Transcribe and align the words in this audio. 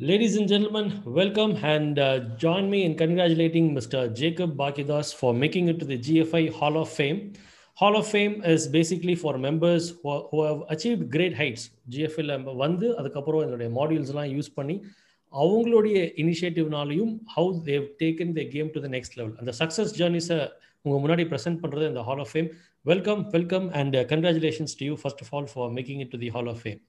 Ladies 0.00 0.36
and 0.36 0.48
gentlemen, 0.48 0.86
welcome 1.06 1.56
and 1.64 1.98
uh, 1.98 2.06
join 2.36 2.68
me 2.68 2.84
in 2.84 2.96
congratulating 2.96 3.74
Mr. 3.74 4.12
Jacob 4.12 4.56
Bakidas 4.56 5.14
for 5.14 5.32
making 5.34 5.68
it 5.68 5.78
to 5.78 5.84
the 5.84 5.98
GFI 5.98 6.52
Hall 6.52 6.76
of 6.76 6.88
Fame. 6.90 7.32
Hall 7.78 7.96
of 7.96 8.06
Fame 8.06 8.42
is 8.44 8.66
basically 8.68 9.14
for 9.14 9.38
members 9.38 9.90
who, 9.92 10.08
are- 10.08 10.24
who 10.30 10.42
have 10.42 10.62
achieved 10.68 11.10
great 11.10 11.34
heights. 11.34 11.62
GFL 11.90 12.30
வந்து 12.56 12.86
அதுக்கப்புறம் 13.00 13.42
என்னுடைய 13.42 13.70
மாடியூல்ஸ்லாம் 13.78 14.30
use 14.36 14.50
பண்ணி 14.54 14.76
அவங்களுடைய 15.32 15.96
இனிஷியேட்டிவ்னாலையும் 16.22 17.12
how 17.36 17.52
they've 17.68 17.86
taken 18.02 18.34
the 18.38 18.44
game 18.54 18.68
to 18.74 18.82
the 18.84 18.90
next 18.96 19.16
level 19.20 19.34
அந்த 19.42 19.52
success 19.60 19.94
ஜேர்னிஸை 20.00 20.38
உங்கள் 20.84 21.02
முன்னாடி 21.04 21.24
ப்ரெசென்ட் 21.32 21.60
பண்ணுறது 21.62 21.86
இந்த 21.92 22.02
hall 22.08 22.22
of 22.24 22.32
fame 22.34 22.50
welcome 22.86 23.22
welcome 23.36 23.68
and 23.80 23.96
congratulations 24.12 24.76
to 24.80 24.86
you 24.90 24.96
first 25.02 25.22
of 25.26 25.32
all 25.36 25.48
for 25.54 25.70
making 25.78 26.02
it 26.06 26.12
to 26.14 26.20
the 26.24 26.30
hall 26.36 26.50
of 26.54 26.60
fame 26.64 26.80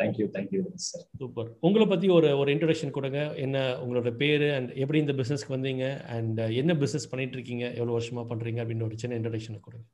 Thank 0.00 0.14
you. 0.18 0.26
Thank 0.34 0.48
you, 0.54 0.60
sir. 0.86 1.00
Super 1.20 1.48
உங்களை 1.66 1.84
பற்றி 1.86 2.06
ஒரு 2.16 2.28
ஒரு 2.40 2.48
இன்ட்ரடக்ஷன் 2.54 2.94
கொடுங்க. 2.96 3.20
என்ன 3.44 3.56
உங்களோட 3.82 4.10
பேர் 4.22 4.44
அண்ட் 4.56 4.70
எப்படி 4.82 4.98
இந்த 5.04 5.14
பிஸ்னஸ்க்கு 5.20 5.54
வந்தீங்க? 5.56 5.84
அண்ட் 6.16 6.40
என்ன 6.60 6.74
பிஸ்னஸ் 6.82 7.08
பண்ணிட்டு 7.10 7.36
இருக்கீங்க? 7.38 7.64
எவ்வளோ 7.78 7.94
வருஷமா 7.98 8.24
பண்ணுறீங்க 8.30 8.60
அப்படின்னு 8.64 8.86
ஒரு 8.88 8.98
சின்ன 9.02 9.18
இன்ட்ரடக்ஷன் 9.20 9.64
கொடுங்க. 9.66 9.86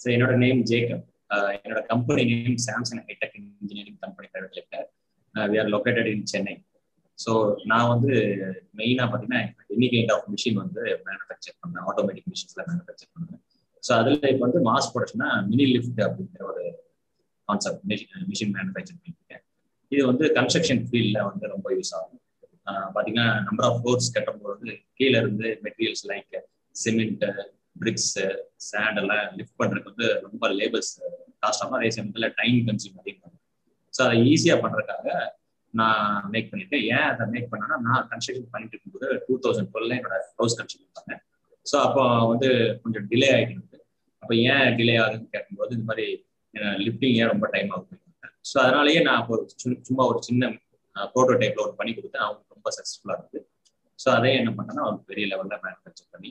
So, 0.00 0.08
என்னோட 0.14 0.32
நேம் 0.44 0.62
ஜேக்கப் 0.70 1.04
என்னோட 1.58 1.80
company 1.92 2.22
name 2.32 2.58
Samsung 2.66 3.02
hitech 3.08 3.36
engineering 3.40 3.98
company 4.04 4.26
private 4.32 4.56
limited 4.58 4.88
we 5.34 5.58
are 5.62 5.70
located 5.74 6.08
in 6.14 6.26
Chennai 6.32 6.54
so 7.18 7.32
நான் 7.70 7.90
வந்து 7.92 8.12
மெயினாக 8.80 9.06
பார்த்தீங்கன்னா 9.10 9.42
எனி 9.76 9.88
கைண்ட் 9.94 10.12
ஆஃப் 10.14 10.26
மிஷின் 10.34 10.58
வந்து 10.62 10.82
மேனுஃபேக்சர் 11.06 11.56
பண்ணேன் 11.62 11.84
ஆட்டோமேட்டிக் 11.90 12.28
மிஷின்ஸ்ல 12.32 12.62
மேனுஃபேக்சர் 12.70 13.10
பண்ணேன் 13.14 13.40
ஸோ 13.82 13.92
அதில் 14.00 14.18
இப்போ 14.32 14.44
வந்து 14.46 14.62
மாஸ் 14.68 14.90
ப்ரொடக்ஷனா 14.92 15.28
மினி 15.50 15.66
லிஃப்ட் 15.74 16.02
அப்படிங்கிற 16.06 16.44
ஒரு 16.52 16.64
கான்செப்ட் 17.48 17.82
மிஷின் 18.30 18.52
மேனுஃபேக்சர் 18.56 18.98
பண்ணியிருக்கேன் 19.00 19.42
இது 19.92 20.02
வந்து 20.10 20.26
கன்ஸ்ட்ரக்ஷன் 20.38 20.82
ஃபீல்டில் 20.88 21.26
வந்து 21.30 21.46
ரொம்ப 21.54 21.68
யூஸ் 21.78 21.92
ஆகும். 21.98 22.20
பார்த்தீங்கன்னா 22.94 23.26
நம்பர் 23.48 23.66
ஆஃப் 23.68 23.80
ஃபோர்ஸ் 23.82 24.08
கட்டும்போது 24.16 24.70
கீழே 24.98 25.16
இருந்து 25.22 25.48
materials 25.66 26.04
like 26.12 26.36
cement 26.74 27.28
bricks 27.82 28.26
sand 28.70 28.98
எல்லாம் 29.02 29.24
லிஃப்ட் 29.38 29.58
பண்ணுறதுக்கு 29.60 29.90
வந்து 29.92 30.08
ரொம்ப 30.26 30.48
லேபர்ஸ் 30.60 30.92
காஸ்ட் 31.42 31.64
அதே 31.78 31.90
சமயத்தில் 31.96 32.34
டைம் 32.40 32.58
கன்சியூம் 32.68 32.98
அதிகமாக 33.02 33.32
ஸோ 33.94 34.00
அதை 34.06 34.16
ஈஸியாக 34.32 34.58
பண்ணுறதுக்காக 34.62 35.08
நான் 35.74 36.26
மேக் 36.32 36.48
பண்ணியிருக்கேன். 36.50 36.84
ஏன் 36.96 37.08
அதை 37.12 37.24
மேக் 37.34 37.48
பண்ணேன்னா 37.52 37.76
நான் 37.86 38.06
கன்ஸ்ட்ரக்ஷன் 38.10 38.50
பண்ணிட்டு 38.54 38.74
இருக்கும்போது 38.74 39.08
டூ 39.26 39.34
தௌசண்ட் 39.44 39.70
டுவெல்ல 39.72 39.96
என்னோட 39.98 40.16
ஹவுஸ் 40.38 40.56
கன்ஸ்ட்ரக்ஷன் 40.58 40.96
பண்ணேன். 40.98 41.20
ஸோ 41.66 41.76
அப்போ 41.86 42.02
வந்து 42.32 42.48
கொஞ்சம் 42.82 43.06
டிலே 43.10 43.28
ஆகிட்டு 43.34 43.54
இருந்தது. 43.54 43.80
அப்போ 44.22 44.34
ஏன் 44.52 44.68
டிலே 44.78 44.94
ஆகுதுன்னு 45.02 45.32
கேட்கும்போது 45.34 45.72
இந்த 45.76 45.86
மாதிரி 45.90 46.06
லிஃப்டிங் 46.86 47.18
ரொம்ப 47.32 47.46
டைம் 47.54 47.70
ஆகும்? 47.76 48.00
ஸோ 48.50 48.56
அதனாலயே 48.64 49.00
நான் 49.08 49.26
ஒரு 49.34 49.42
சும்மா 49.88 50.04
ஒரு 50.12 50.20
சின்ன 50.28 50.52
ப்ரோட்டோடைப்ல 51.14 51.62
ஒரு 51.66 51.74
பண்ணி 51.80 51.92
கொடுத்தேன். 51.96 52.24
அவங்க 52.26 52.54
ரொம்ப 52.56 52.68
சக்ஸஸ்ஃபுல்லாக 52.76 53.18
இருந்தது. 53.20 53.40
ஸோ 53.98 54.08
அதே 54.18 54.30
என்ன 54.40 54.50
பண்ணேன்னா 54.58 54.84
ஒரு 54.90 54.98
பெரிய 55.10 55.24
லெவலில் 55.32 55.62
மேனுஃபேக்சர் 55.64 56.12
பண்ணி 56.14 56.30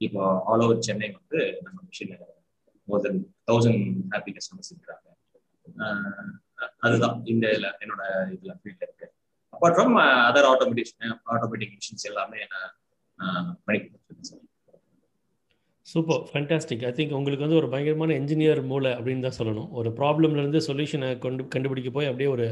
இப்போ 0.00 0.20
ஆல் 0.50 0.62
ஓவர் 0.66 0.84
சென்னை 0.86 1.08
வந்து 1.18 1.40
நம்ம 1.64 1.78
machine 1.88 2.12
more 2.88 3.02
than 3.06 3.20
thousand 3.48 3.82
happy 4.14 4.32
customers 4.36 4.70
இருக்கிறாங்க. 4.72 5.08
அதுதான். 6.86 7.16
இந்த 7.32 7.44
இதில் 7.54 7.68
என்னோட 7.82 8.02
இதில் 8.34 8.58
ஃபீல்ட்ல 8.60 8.86
இருக்கு. 8.88 9.06
Apart 9.54 9.76
from 9.76 9.96
other 10.28 10.48
automatic 10.52 10.92
automatic 11.34 11.74
machines 11.76 12.06
எல்லாமே 12.10 12.40
நான் 12.52 13.48
பண்ணி 13.66 13.78
கொடுத்துருக்கேன் 13.80 14.30
sir. 14.30 14.44
Super 15.92 16.22
fantastic 16.30 16.82
I 16.88 16.90
think 16.96 17.16
உங்களுக்கு 17.18 17.44
வந்து 17.46 17.58
ஒரு 17.60 17.68
பயங்கரமான 17.72 18.14
என்ஜினியர் 18.20 18.60
மூளை 18.70 18.90
அப்படின்னு 18.98 19.24
தான் 19.26 19.38
சொல்லணும். 19.38 19.68
ஒரு 19.78 19.88
ப்ராப்ளம்லேருந்து 19.98 20.60
சொல்யூஷனை 20.68 21.08
கொண்டு 21.24 21.48
கண்டுபிடிக்க 21.54 21.90
போய் 21.96 22.08
அப்படியே 22.10 22.28
ஒரு 22.36 22.46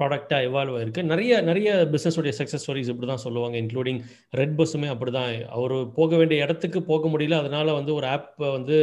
ப்ராடக்டாக 0.00 0.46
எவால்வ் 0.48 0.74
ஆயிருக்கு. 0.78 1.02
நிறைய 1.10 1.32
நிறைய 1.48 1.68
பிஸ்னஸோடைய 1.92 2.32
சக்ஸஸ் 2.38 2.62
ஸ்டோரிஸ் 2.64 2.90
இப்படி 2.92 3.08
தான் 3.10 3.22
சொல்லுவாங்க 3.24 3.56
இன்க்ளூடிங் 3.62 4.00
ரெட் 4.40 4.54
பஸ்ஸுமே 4.58 4.88
அப்படி 4.94 5.12
தான். 5.16 5.30
அவர் 5.56 5.74
போக 5.98 6.10
வேண்டிய 6.20 6.46
இடத்துக்கு 6.46 6.80
போக 6.90 7.08
முடியல 7.14 7.38
அதனால 7.42 7.74
வந்து 7.78 7.92
ஒரு 7.98 8.06
ஆப்பை 8.16 8.48
வந்து 8.56 8.76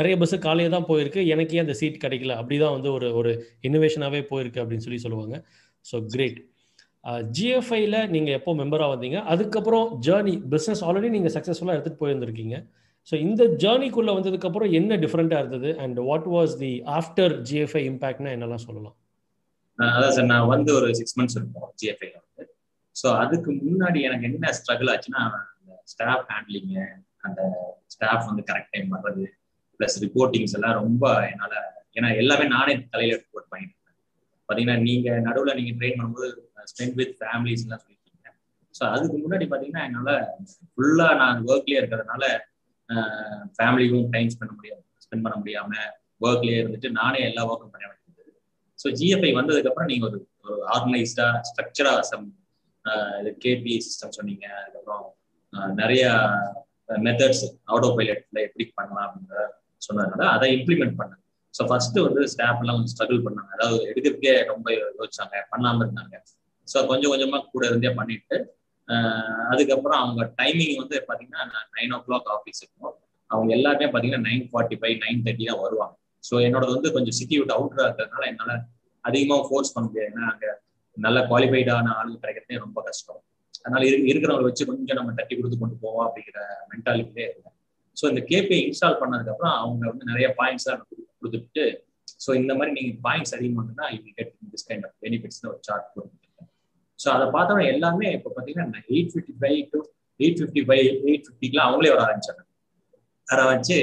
நிறைய 0.00 0.16
பஸ்ஸு 0.22 0.38
காலையே 0.46 0.70
தான் 0.76 0.88
போயிருக்கு. 0.90 1.22
எனக்கு 1.34 1.56
ஏன் 1.58 1.66
அந்த 1.66 1.76
சீட் 1.80 2.02
கிடைக்கல? 2.04 2.34
அப்படி 2.42 2.58
தான் 2.64 2.74
வந்து 2.76 2.90
ஒரு 2.96 3.08
ஒரு 3.20 3.32
இன்னோவேஷனாகவே 3.68 4.22
போயிருக்கு 4.32 4.62
அப்படின்னு 4.64 4.86
சொல்லி 4.86 5.00
சொல்லுவாங்க. 5.06 5.36
ஸோ 5.90 5.98
கிரேட் 6.14 6.40
ஜிஎஃப்ஐயில் 7.36 8.00
நீங்கள் 8.14 8.36
எப்போ 8.38 8.52
மெம்பராக 8.60 8.92
வந்தீங்க? 8.94 9.18
அதுக்கப்புறம் 9.34 9.86
ஜேர்னி 10.08 10.34
பிஸ்னஸ் 10.54 10.82
ஆல்ரெடி 10.88 11.10
நீங்கள் 11.16 11.34
சக்ஸஸ்ஃபுல்லாக 11.36 11.76
எடுத்துகிட்டு 11.76 12.02
போயிருந்திருக்கீங்க. 12.04 12.56
ஸோ 13.08 13.14
இந்த 13.24 13.42
ஜேர்னிக்குள்ளே 13.62 14.12
வந்ததுக்கப்புறம் 14.16 14.70
என்ன 14.78 14.96
டிஃப்ரெண்ட்டாக 15.04 15.42
இருந்தது? 15.42 15.70
And 15.84 15.98
what 16.08 16.28
was 16.34 16.54
the 16.62 16.72
after 16.98 17.34
GFI 17.50 17.82
இம்பாக்ட்னா 17.90 18.32
என்னெல்லாம் 18.36 18.64
சொல்லலாம்? 18.66 18.96
அதான் 19.78 20.14
சார் 20.16 20.30
நான் 20.32 20.50
வந்து 20.54 20.70
ஒரு 20.78 20.88
சிக்ஸ் 20.98 21.16
மந்த்ஸ் 21.18 21.36
இருக்கும் 21.38 21.70
ஜிஎஃப்ஐல 21.80 22.16
வந்து. 22.22 22.44
ஸோ 22.96 23.08
அதுக்கு 23.22 23.50
முன்னாடி 23.62 23.98
எனக்கு 24.08 24.26
என்ன 24.30 24.52
ஸ்ட்ரகிள் 24.58 24.90
ஆச்சுன்னா 24.94 25.22
அந்த 25.54 25.72
ஸ்டாஃப் 25.92 26.26
ஹேண்ட்லிங்கு 26.32 26.84
அந்த 27.26 27.40
ஸ்டாஃப் 27.94 28.26
வந்து 28.30 28.42
கரெக்ட் 28.50 28.72
டைம் 28.74 28.90
வர்றது 28.96 29.24
ப்ளஸ் 29.80 29.96
ரிப்போர்ட்டிங்ஸ் 30.04 30.54
எல்லாம் 30.58 30.76
ரொம்ப 30.82 31.04
என்னால் 31.30 31.56
ஏன்னா 31.96 32.08
எல்லாமே 32.22 32.46
நானே 32.56 32.72
தலையில் 32.94 33.18
ரிப்போர்ட் 33.20 33.48
பண்ணிட்டு 33.52 33.74
இருக்கேன் 33.74 33.96
பார்த்தீங்கன்னா 34.48 34.76
நீங்கள் 34.88 35.22
நடுவில் 35.28 35.58
நீங்கள் 35.60 35.78
ட்ரெயின் 35.80 35.98
பண்ணும்போது 36.00 36.28
ஸ்பெண்ட் 36.72 36.96
வித் 37.00 37.14
ஃபேமிலிஸ் 37.20 37.64
எல்லாம் 37.66 37.82
சொல்லியிருக்கீங்க 37.84 38.28
ஸோ 38.74 38.82
அதுக்கு 38.94 39.16
முன்னாடி 39.24 39.46
பார்த்தீங்கன்னா 39.46 39.84
என்னால் 39.88 40.14
ஃபுல்லாக 40.70 41.16
நான் 41.22 41.40
ஒர்க்லேயே 41.50 41.80
இருக்கிறதுனால 41.82 42.24
ஃபேமிலிக்கும் 43.56 44.06
டைம் 44.14 44.30
ஸ்பெண்ட் 44.34 44.56
முடியாது 44.58 44.82
ஸ்பெண்ட் 45.04 45.24
பண்ண 45.26 45.36
முடியாம 45.42 45.72
ஒர்க்லேயே 46.26 46.60
இருந்துட்டு 46.62 46.88
நானே 47.00 47.18
எல்லா 47.28 47.42
ஒர்க்கும் 47.50 47.72
பண்ண 47.74 47.84
வேண்டியது. 47.90 48.32
ஸோ 48.78 48.86
ஜிஎஃப்ஐ 48.98 49.30
வந்ததுக்கப்புறம் 49.38 49.90
நீங்க 49.92 50.04
ஒரு 50.10 50.18
ஒரு 50.44 50.56
ஆர்கனைஸ்டா 50.74 51.26
ஸ்ட்ரக்சரா 51.48 51.94
சம் 52.10 52.26
இது 53.20 53.30
கேபிஐ 53.44 53.78
சிஸ்டம் 53.86 54.16
சொன்னீங்க. 54.18 54.46
அதுக்கப்புறம் 54.60 55.06
நிறைய 55.80 56.04
மெத்தட்ஸ் 57.06 57.44
ஆட்டோ 57.72 57.88
பைலட்ல 57.96 58.38
எப்படி 58.48 58.64
பண்ணலாம் 58.78 59.06
அப்படின்றத 59.06 59.44
சொன்னதுனால 59.86 60.22
அதை 60.34 60.46
இம்ப்ளிமெண்ட் 60.58 60.96
பண்ணேன். 61.00 61.22
ஸோ 61.54 61.64
ஃபர்ஸ்ட் 61.70 61.98
வந்து 62.06 62.22
ஸ்டாஃப் 62.32 62.60
எல்லாம் 62.62 62.76
கொஞ்சம் 62.76 62.94
ஸ்ட்ரகிள் 62.94 63.24
பண்ணாங்க. 63.26 63.50
அதாவது 63.56 63.78
எடுக்கிறதுக்கே 63.90 64.34
ரொம்ப 64.52 64.68
யோசிச்சாங்க 64.98 65.36
பண்ணாம 65.52 65.82
இருந்தாங்க. 65.84 66.16
ஸோ 66.68 66.78
கொஞ்சம் 66.90 67.12
கொஞ்சமா 67.12 67.38
கூட 67.54 67.64
இருந்தே 67.70 67.92
பண்ணிட்டு 67.98 68.36
அதுக்கப்புறம் 69.52 70.00
அவங்க 70.02 70.22
டைமிங் 70.40 70.76
வந்து 70.82 70.96
பாத்தீங்கன்னா 71.08 71.44
நைன் 71.76 71.94
ஓ 71.96 71.98
கிளாக் 72.06 72.28
ஆஃபீஸ் 72.36 72.60
இருக்கும். 72.64 72.94
அவங்க 73.30 73.50
எல்லாருமே 73.58 73.88
பாத்தீங்கன்னா 73.94 74.26
nine 74.28 74.44
forty 74.50 74.76
five 74.80 74.96
nine 75.04 75.22
thirty 75.26 75.46
தான் 75.50 75.62
வருவாங்க. 75.64 75.94
ஸோ 76.24 76.34
என்னோடது 76.46 76.76
வந்து 76.76 76.90
கொஞ்சம் 76.96 77.16
சிட்டி 77.18 77.36
விட்டு 77.38 77.56
அவுட்டராக 77.56 77.86
இருக்கிறதுனால 77.88 78.26
என்னால 78.32 78.52
அதிகமாக 79.04 79.42
ஃபோர்ஸ் 79.48 79.74
பண்ண 79.74 79.86
முடியாது. 79.88 80.10
ஏன்னா 80.12 80.28
அங்கே 80.32 80.50
நல்ல 80.96 81.18
குவாலிஃபைடான 81.30 81.92
ஆளுங்க 81.98 82.18
கிடைக்கிறதே 82.22 82.58
ரொம்ப 82.66 82.78
கஷ்டம். 82.88 83.20
அதனால 83.64 83.82
இரு 83.88 83.96
இருக்கிறவங்க 84.10 84.46
வச்சு 84.48 84.68
கொஞ்சம் 84.70 84.98
நம்ம 85.00 85.12
தட்டி 85.18 85.34
கொடுத்து 85.36 85.56
கொண்டு 85.62 85.76
போவோம் 85.84 86.04
அப்படிங்கிற 86.06 86.40
மென்டாலிட்டியே 86.72 87.26
இருக்கேன் 87.28 87.54
ஸோ 87.96 88.04
இந்த 88.12 88.22
கேபி 88.30 88.56
இன்ஸ்டால் 88.66 89.00
பண்ணதுக்கப்புறம் 89.02 89.54
அவங்க 89.62 89.82
வந்து 89.92 90.04
நிறைய 90.10 90.26
பாயிண்ட்ஸ் 90.40 90.68
தான் 90.68 90.82
கொடுத்துட்டு 91.18 91.64
ஸோ 92.24 92.30
இந்த 92.40 92.52
மாதிரி 92.58 92.72
நீங்க 92.78 92.92
பாயிண்ட்ஸ் 93.06 93.34
அதிகம் 93.36 93.58
பண்ணுனா 93.58 93.86
you 93.94 94.00
get 94.18 94.32
this 94.52 94.66
kind 94.68 94.86
of 94.88 94.96
benefits 95.04 95.40
ஒரு 95.52 95.60
சார்ட் 95.68 95.88
கொடுக்கும் 95.94 96.17
ஸோ 96.98 97.08
அதை 97.16 97.26
பார்த்தோம்னா 97.36 97.64
எல்லாமே 97.74 98.08
இப்போ 98.16 98.30
பார்த்தீங்கன்னா 98.36 98.82
eight 98.94 99.10
fifty 99.12 99.34
five 99.40 99.60
to 99.72 99.78
eight 100.20 100.38
fifty 100.40 100.62
five 100.68 100.86
eight 101.08 101.24
ஃபிஃப்டிக்குலாம் 101.26 101.68
அவங்களே 101.68 101.92
வர 101.94 102.02
ஆரம்பிச்சாங்க. 102.06 102.42
அதை 103.28 103.42
வச்சு 103.52 103.78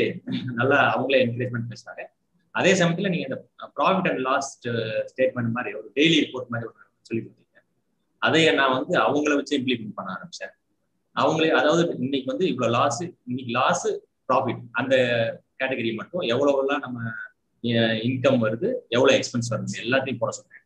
நல்லா 0.59 0.78
அவங்களே 0.94 1.20
என்கரேஜ்மெண்ட் 1.25 1.70
பேசுறாங்க. 1.72 2.02
அதே 2.56 2.72
சமயத்தில் 2.80 3.12
நீங்கள் 3.14 3.28
இந்த 3.30 3.38
ப்ராஃபிட் 3.78 4.09
அண்ட் 4.12 4.22
லாஸ் 4.28 4.50
ஸ்டேட்மெண்ட் 5.12 5.52
மாதிரி 5.58 5.72
ஒரு 5.80 5.88
டெய்லி 5.98 6.18
ரிப்போர்ட் 6.25 6.52
மாதிரி 6.54 6.68
ஒரு 6.70 6.78
சொல்லி 7.08 7.22
கொடுத்தீங்க. 7.24 7.59
அதை 8.22 8.42
நான் 8.59 8.75
வந்து 8.78 8.94
அவங்கள 9.06 9.34
வச்சு 9.40 9.56
இம்ப்ளிமெண்ட் 9.59 9.98
பண்ண 9.98 10.09
ஆரம்பிச்சேன். 10.18 10.54
அவங்களே 11.16 11.52
அதாவது 11.59 11.81
இன்னைக்கு 12.06 12.28
வந்து 12.34 12.46
இவ்வளோ 12.52 12.70
லாஸ் 12.78 13.02
இன்னைக்கு 13.30 13.52
லாஸ் 13.59 13.86
ப்ராஃபிட் 14.30 14.62
அந்த 14.80 14.96
கேட்டகரி 15.59 15.92
மட்டும் 16.00 16.24
எவ்வளோலாம் 16.34 16.84
நம்ம 16.86 17.00
இன்கம் 18.08 18.42
வருது 18.46 18.70
எவ்வளோ 18.96 19.12
எக்ஸ்பென்ஸ் 19.20 19.52
வருது 19.54 19.75
எல்லாத்தையும் 19.86 20.22
போட 20.24 20.31
சொல்றேன் 20.38 20.65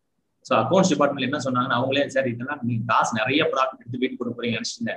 ஸோ 0.49 0.53
அக்கௌண்ட்ஸ் 0.61 0.91
டிபார்ட்மெண்ட் 0.93 1.28
என்ன 1.28 1.40
சொன்னாங்கன்னா 1.46 1.78
அவங்களே 1.79 2.05
சார் 2.16 2.31
இதெல்லாம் 2.34 2.61
நீங்க 2.69 2.84
காசு 2.91 3.11
நிறைய 3.19 3.41
ப்ராடக்ட் 3.53 3.81
எடுத்து 3.81 4.01
வீட்டு 4.03 4.17
கொடுக்க 4.19 4.35
போறீங்க 4.37 4.59
நினைச்சிட்டு 4.59 4.96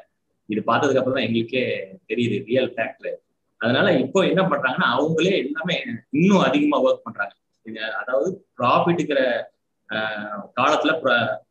இது 0.49 0.61
பார்த்ததுக்கு 0.69 1.01
அப்புறம் 1.01 1.19
தான் 1.19 1.27
எங்களுக்கே 1.29 1.65
தெரியுது 2.11 2.37
ரியல் 2.51 2.71
ஃபேக்டர் 2.75 3.13
அதனால 3.61 3.89
இப்போ 4.05 4.21
என்ன 4.31 4.43
பண்றாங்கன்னா 4.53 4.89
அவங்களே 4.97 5.35
எல்லாமே 5.45 5.77
இன்னும் 6.19 6.45
அதிகமா 6.47 6.79
ஒர்க் 6.87 7.05
பண்றாங்க. 7.07 7.35
அதாவது 8.01 8.29
ப்ராஃபிட்டுங்கிற 8.59 9.21
காலத்துல 10.59 10.93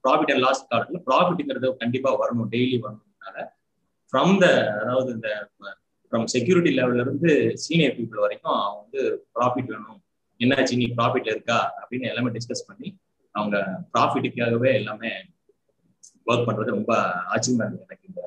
ப்ராஃபிட் 0.03 0.31
அண்ட் 0.33 0.43
லாஸ் 0.45 0.61
காலத்துல 0.71 0.99
ப்ராஃபிட்டுங்கிறது 1.07 1.69
கண்டிப்பா 1.83 2.11
வரணும் 2.21 2.49
டெய்லி 2.55 2.77
வரணும்னால. 2.85 3.37
ஃப்ரம் 4.13 4.33
த 4.43 4.47
அதாவது 4.81 5.09
இந்த 5.17 5.29
ஃப்ரம் 6.11 6.25
செக்யூரிட்டி 6.35 6.71
லெவல்ல 6.79 7.03
இருந்து 7.05 7.31
சீனியர் 7.65 7.95
பீப்புள் 7.99 8.23
வரைக்கும் 8.25 8.55
அவங்க 8.57 8.79
வந்து 8.83 9.01
ப்ராஃபிட் 9.35 9.71
வேணும். 9.73 9.99
என்னாச்சு 10.39 10.79
நீ 10.81 10.87
ப்ராஃபிட்ல 10.97 11.33
இருக்கா? 11.35 11.59
அப்படின்னு 11.81 12.09
எல்லாமே 12.11 12.33
டிஸ்கஸ் 12.37 12.67
பண்ணி 12.69 12.89
அவங்க 13.35 13.57
ப்ராஃபிட்டுக்காகவே 13.93 14.71
எல்லாமே 14.79 15.11
ஒர்க் 16.27 16.47
பண்றது 16.47 16.75
ரொம்ப 16.77 16.93
ஆச்சரியமா 17.33 17.63
இருந்தது 17.65 17.85
எனக்கு 17.87 18.07
இந்த 18.09 18.21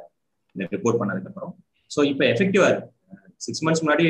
இந்த 0.57 0.65
ரிப்போர்ட் 0.75 1.01
பண்ணதுக்கு 1.01 1.31
அப்புறம் 1.31 1.53
ஸோ 1.91 2.01
இப்போ 2.11 2.25
எஃபெக்டிவா 2.33 2.67
இருக்கு. 2.71 2.91
சிக்ஸ் 3.45 3.63
மந்த்ஸ் 3.65 3.83
முன்னாடி 3.85 4.05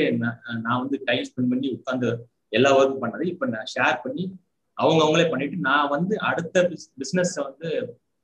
நான் 0.65 0.81
வந்து 0.83 0.97
டைம் 1.09 1.27
ஸ்பெண்ட் 1.29 1.53
பண்ணி 1.53 1.69
உட்காந்து 1.77 2.09
எல்லா 2.57 2.71
ஒர்க் 2.79 3.03
பண்ணது. 3.03 3.25
இப்போ 3.33 3.45
நான் 3.55 3.71
ஷேர் 3.75 3.97
பண்ணி 4.05 4.25
அவங்க 4.79 5.01
அவங்களே 5.05 5.27
பண்ணிட்டு 5.33 5.57
நான் 5.69 5.93
வந்து 5.97 6.15
அடுத்த 6.29 6.57
பிஸ்னஸ் 7.01 7.35
வந்து 7.47 7.69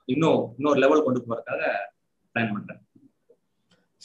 இன்னும் 0.09 0.41
இன்னொரு 0.59 0.79
லெவல் 0.85 1.05
கொண்டு 1.07 1.21
போறதுக்காக 1.27 1.63
பிளான் 2.35 2.53
பண்றேன். 2.55 2.81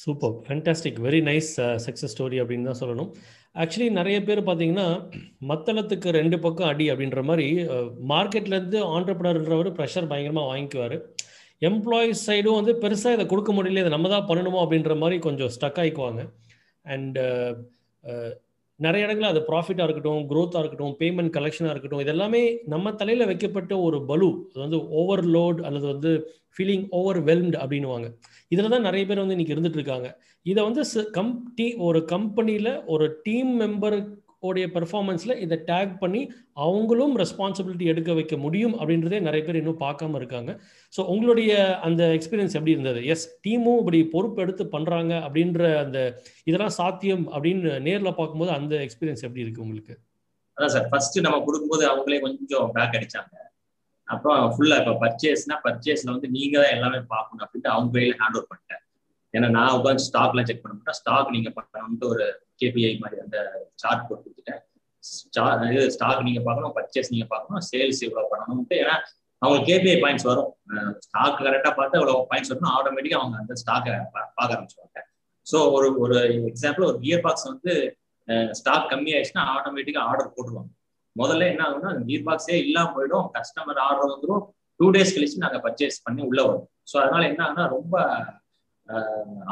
Super 0.04 0.36
fantastic 0.46 1.00
very 1.08 1.22
nice 1.30 1.52
success 1.86 2.14
story 2.14 2.38
அப்படின்னு 2.44 2.70
தான் 2.70 2.82
சொல்லணும். 2.82 3.10
ஆக்சுவலி 3.64 3.90
நிறைய 4.00 4.18
பேர் 4.28 4.42
பார்த்தீங்கன்னா 4.48 4.88
மத்தளத்துக்கு 5.52 6.10
ரெண்டு 6.20 6.38
பக்கம் 6.46 6.70
அடி 6.72 6.86
அப்படின்ற 6.94 7.22
மாதிரி 7.30 7.48
மார்க்கெட்லேருந்து 8.14 8.80
ஆண்டர்பனர்ன்றவர் 8.96 9.70
ப்ரெஷர் 9.78 10.10
பயங்கரமாக 10.12 10.50
வாங்கிக்குவார். 10.52 10.98
எம்ப்ளாயிஸ் 11.70 12.26
சைடும் 12.30 12.60
வந்து 12.60 12.74
பெருசாக 12.84 13.18
இதை 13.18 13.26
கொடுக்க 13.34 13.52
முடியல 13.58 13.84
இதை 13.84 13.92
நம்ம 13.94 14.10
தான் 14.16 14.28
பண்ணணுமோ 14.32 14.64
அப்படின்ற 14.64 14.96
மாதிரி 15.04 15.18
கொஞ்சம் 15.28 15.54
ஸ்டக் 15.56 15.80
ஆகிக்குவாங்க 15.84 16.24
அண்ட் 16.86 17.20
நிறைய 18.76 19.06
இடங்களில் 19.06 19.32
அது 19.32 19.42
ப்ராஃபிட்டாக 19.50 19.86
இருக்கட்டும் 19.88 20.24
க்ரோத்தாக 20.32 20.62
இருக்கட்டும் 20.64 20.96
பேமெண்ட் 21.00 21.36
கலெக்ஷனாக 21.38 21.74
இருக்கட்டும் 21.74 22.04
இதெல்லாமே 22.06 22.42
நம்ம 22.64 22.92
தலையில் 22.92 23.26
வைக்கப்பட்ட 23.26 23.74
ஒரு 23.80 24.06
பலு. 24.06 24.30
அது 24.50 24.60
வந்து 24.66 24.80
ஓவர்லோட் 25.02 25.62
அல்லது 25.62 25.86
வந்து 25.88 26.12
ஃபீலிங் 26.56 26.86
ஓவர் 26.90 27.20
வெல்ம்டு 27.24 27.58
அப்படின்னுவாங்க. 27.64 28.08
இதில் 28.48 28.70
தான் 28.70 28.82
நிறைய 28.82 29.06
பேர் 29.06 29.22
வந்து 29.24 29.36
இன்றைக்கி 29.36 29.56
இருந்துட்டு 29.56 29.80
இருக்காங்க. 29.80 30.10
இதை 30.44 30.64
வந்து 30.64 30.84
கம் 31.12 31.34
டீ 31.56 31.74
ஒரு 31.88 32.06
கம்பெனியில் 32.06 32.84
ஒரு 32.86 33.20
டீம் 33.24 33.52
மெம்பர் 33.62 33.98
உடைய 34.50 34.66
பெர்ஃபார்மன்ஸில் 34.76 35.34
இதை 35.46 35.58
டேக் 35.70 35.94
பண்ணி 36.04 36.22
அவங்களும் 36.66 37.14
ரெஸ்பான்சிபிலிட்டி 37.22 37.86
எடுக்க 37.94 38.14
வைக்க 38.20 38.36
முடியும் 38.46 38.76
அப்படின்றதே 38.80 39.20
நிறைய 39.28 39.42
பேர் 39.48 39.60
இன்னும் 39.62 39.80
பார்க்காம 39.86 40.20
இருக்காங்க. 40.22 40.52
ஸோ 40.94 41.04
உங்களுடைய 41.14 41.52
அந்த 41.88 42.04
எக்ஸ்பீரியன்ஸ் 42.18 42.58
எப்படி 42.58 42.76
இருந்தது? 42.76 43.02
எஸ் 43.14 43.28
டீமும் 43.46 43.80
இப்படி 43.84 44.02
பொறுப்பு 44.16 44.44
எடுத்து 44.46 44.66
பண்ணுறாங்க 44.76 45.14
அப்படின்ற 45.28 45.64
அந்த 45.84 46.00
இதெல்லாம் 46.50 46.76
சாத்தியம் 46.80 47.26
அப்படின்னு 47.36 47.74
நேரில் 47.88 48.18
பார்க்கும்போது 48.20 48.54
அந்த 48.60 48.76
எக்ஸ்பீரியன்ஸ் 48.88 49.26
எப்படி 49.28 49.46
இருக்கு 49.46 49.66
உங்களுக்கு? 49.66 49.96
அதான் 50.58 50.74
சார் 50.76 50.88
ஃபர்ஸ்ட் 50.92 51.18
நம்ம 51.26 51.42
கொடுக்கும்போது 51.48 51.86
அவங்களே 51.92 52.20
கொஞ்சம் 52.28 52.70
பேக் 52.78 52.98
அடிச்சாங்க. 53.00 53.34
அப்புறம் 54.08 54.42
ஃபுல்லா 54.56 54.76
இப்போ 54.82 54.94
பர்ச்சேஸ்னா 55.04 55.56
பர்ச்சேஸ்ல 55.64 56.10
வந்து 56.16 56.28
நீங்க 56.36 56.56
தான் 56.64 56.74
எல்லாமே 56.78 57.00
பார்க்கணும் 57.14 57.44
அப்படின்ட்டு 57.46 57.72
அவங்க 57.74 57.90
கையில 57.96 58.18
ஹேண்ட் 58.20 58.38
ஓவர் 58.40 58.50
பண்ணிட்டேன். 58.52 58.82
ஏன்னா 59.34 59.48
நான் 59.56 59.76
உட்காந்து 59.78 60.04
ஸ்டாக்லாம் 60.08 60.48
செக் 60.50 60.62
பண்ண 60.64 60.74
மாட்டேன். 60.76 60.98
ஸ்டாக் 61.00 61.34
நீங்க 61.36 61.50
பண்ணணும்ட்டு 61.56 62.08
ஒரு 62.14 62.26
கேபிஐ 62.62 62.94
மாதிரி 63.04 63.20
அந்த 63.26 63.38
சார்ட் 63.82 64.08
போட்டு 64.08 64.26
கொடுத்துட்டேன். 64.26 64.62
இது 65.72 65.82
ஸ்டாக் 65.96 66.26
நீங்க 66.28 66.42
பார்க்கணும் 66.48 66.74
பர்ச்சேஸ் 66.78 67.12
நீங்க 67.14 67.28
பார்க்கணும் 67.34 67.64
சேல்ஸ் 67.72 68.02
இவ்வளவு 68.06 68.32
பண்ணணும்ட்டு 68.34 68.78
ஏன்னா 68.84 68.96
அவங்களுக்கு 69.42 69.70
கேபிஐ 69.72 69.98
பாயிண்ட்ஸ் 70.04 70.28
வரும். 70.30 70.52
ஸ்டாக் 71.06 71.42
கரெக்டா 71.48 71.72
பார்த்தா 71.80 72.00
இவ்வளவு 72.00 72.28
பாயிண்ட்ஸ் 72.32 72.52
வரணும் 72.54 72.74
ஆட்டோமேட்டிக்கா 72.78 73.20
அவங்க 73.22 73.38
அந்த 73.44 73.56
ஸ்டாக்கை 73.62 73.94
பார்க்க 74.16 74.56
ஆரம்பிச்சுவாங்க 74.56 75.04
ஸோ 75.48 75.58
ஒரு 75.76 75.88
ஒரு 76.04 76.18
எக்ஸாம்பிள் 76.52 76.88
ஒரு 76.90 76.98
கியர் 77.04 77.24
பாக்ஸ் 77.26 77.48
வந்து 77.52 77.74
ஸ்டாக் 78.60 78.88
கம்மி 78.92 79.12
ஆயிடுச்சுன்னா 79.16 79.44
ஆட்டோமேட்டிக்கா 79.56 80.04
ஆர்டர் 80.12 80.32
போட்டுருவாங்க. 80.36 80.72
முதல்ல 81.16 81.50
என்ன 81.52 81.62
ஆகும்னா 81.66 81.92
கியர் 82.08 82.26
பாக்ஸே 82.30 82.56
இல்லாம 82.66 82.90
போயிடும். 82.96 83.28
கஸ்டமர் 83.36 83.82
ஆர்டர் 83.88 84.14
வந்துடும் 84.14 84.44
டூ 84.80 84.88
டேஸ் 84.96 85.14
கழிச்சு 85.16 85.44
நாங்கள் 85.44 85.64
பர்ச்சேஸ் 85.66 86.04
பண்ணி 86.06 86.22
உள்ள 86.30 86.40
வரும். 86.48 86.66
ஸோ 86.92 86.96
அதனால 87.02 87.22
என்ன 87.32 87.42
ஆகுனா 87.46 87.66
ரொம்ப 87.76 87.96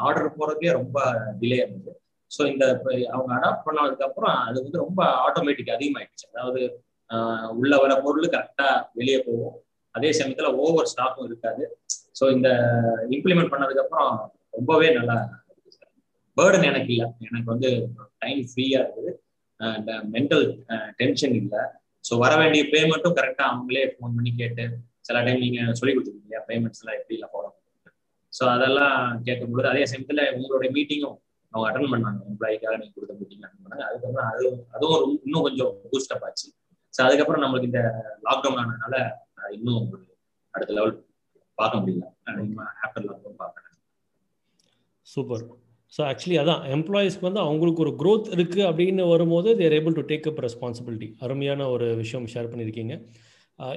ஆர்டர் 0.06 0.36
போறதுக்கே 0.40 0.74
ரொம்ப 0.80 0.98
டிலே 1.42 1.60
இருந்தது 1.64 2.00
ஸோ 2.36 2.42
இந்த 2.52 2.66
அவங்க 3.14 3.32
அடாப்ட் 3.38 3.66
பண்ணதுக்கு 3.68 4.08
அப்புறம் 4.10 4.36
அது 4.48 4.58
வந்து 4.66 4.82
ரொம்ப 4.86 5.02
ஆட்டோமேட்டிக் 5.28 5.76
அதிகமாயிடுச்சு. 5.76 6.26
அதாவது 6.34 6.62
உள்ள 7.60 7.74
வர 7.84 7.94
பொருள் 8.06 8.34
கரெக்டா 8.36 8.70
வெளியே 9.00 9.20
போகும். 9.28 9.56
அதே 9.96 10.12
சமயத்துல 10.20 10.52
ஓவர் 10.64 10.90
ஸ்டாக்கும் 10.92 11.28
இருக்காது. 11.30 11.64
ஸோ 12.20 12.24
இந்த 12.36 12.50
இம்ப்ளிமெண்ட் 13.16 13.54
பண்ணதுக்கு 13.54 13.84
அப்புறம் 13.86 14.12
ரொம்பவே 14.58 14.90
நல்லா 15.00 15.18
பேர்டன் 16.38 16.68
எனக்கு 16.72 16.92
இல்லை. 16.94 17.08
எனக்கு 17.28 17.50
வந்து 17.54 17.70
டைம் 18.24 18.42
ஃப்ரீயா 18.52 18.80
இருக்குது. 18.84 19.12
இந்த 19.80 19.94
மென்டல் 20.16 20.46
டென்ஷன் 21.02 21.36
இல்லை. 21.42 21.62
ஸோ 22.06 22.14
வர 22.24 22.32
வேண்டிய 22.42 22.64
பேமெண்ட்டும் 22.74 23.18
கரெக்டாக 23.20 23.52
அவங்களே 23.52 23.84
ஃபோன் 23.92 24.16
பண்ணி 24.18 24.32
கேட்டு 24.42 24.64
சில 25.08 25.20
டைம் 25.26 25.44
நீங்க 25.46 25.60
சொல்லி 25.80 25.94
கொடுத்துருக்கீங்க 25.94 26.40
பேமெண்ட்ஸ் 26.50 26.82
எல்லாம் 26.82 26.98
எப்படி 27.00 27.16
இல்லை 27.18 27.30
ஃபாலோ 27.34 27.52
ஸோ 28.34 28.44
அதெல்லாம் 28.56 28.98
கேட்கும்பொழுது 29.28 29.72
அதே 29.72 29.84
சமயத்தில் 29.92 30.24
உங்களுடைய 30.38 30.70
மீட்டிங்கும் 30.76 31.18
அவங்க 31.54 31.66
அட்டன் 31.70 31.92
பண்ணாங்க. 31.94 32.20
எம்ப்ளாய்க்காக 32.32 32.76
நீங்க 32.82 32.94
கொடுத்த 32.98 33.16
மீட்டிங் 33.20 33.44
அட்டன் 33.46 33.64
பண்ணாங்க. 33.64 33.86
அதுக்கப்புறம் 33.90 34.30
அது 34.34 34.46
அதுவும் 34.76 35.04
இன்னும் 35.26 35.46
கொஞ்சம் 35.48 35.72
பூஸ்டப் 35.92 36.26
ஆச்சு. 36.28 36.48
ஸோ 36.94 37.02
அதுக்கப்புறம் 37.08 37.44
நம்மளுக்கு 37.44 37.70
இந்த 37.72 37.82
லாக்டவுன் 38.28 38.62
ஆனதுனால 38.62 38.96
இன்னும் 39.58 39.78
ஒரு 39.82 40.00
அடுத்த 40.54 40.74
லெவல் 40.78 40.96
பார்க்க 41.58 41.82
முடியல. 41.82 42.06
ஆஃப்டர் 42.86 43.06
லாக்டவுன் 43.10 43.40
பார்க்குறேன் 43.44 43.70
சூப்பர் 45.08 45.44
ஸோ 45.94 46.02
ஆக்சுவலி 46.10 46.38
அதான் 46.42 46.62
எம்ப்ளாயீஸ்க்கு 46.76 47.28
வந்து 47.28 47.42
அவங்களுக்கு 47.46 47.84
ஒரு 47.86 47.92
க்ரோத் 48.02 48.30
இருக்குது 48.36 48.64
அப்படின்னு 48.70 49.04
வரும்போது 49.12 49.50
they're 49.60 49.76
able 49.78 49.98
to 49.98 50.04
take 50.12 50.28
up 50.30 50.40
responsibility 50.46 51.08
அருமையான 51.26 51.68
ஒரு 51.74 51.88
விஷயம் 52.00 52.26
ஷேர் 52.34 52.50
பண்ணியிருக்கீங்க. 52.52 52.94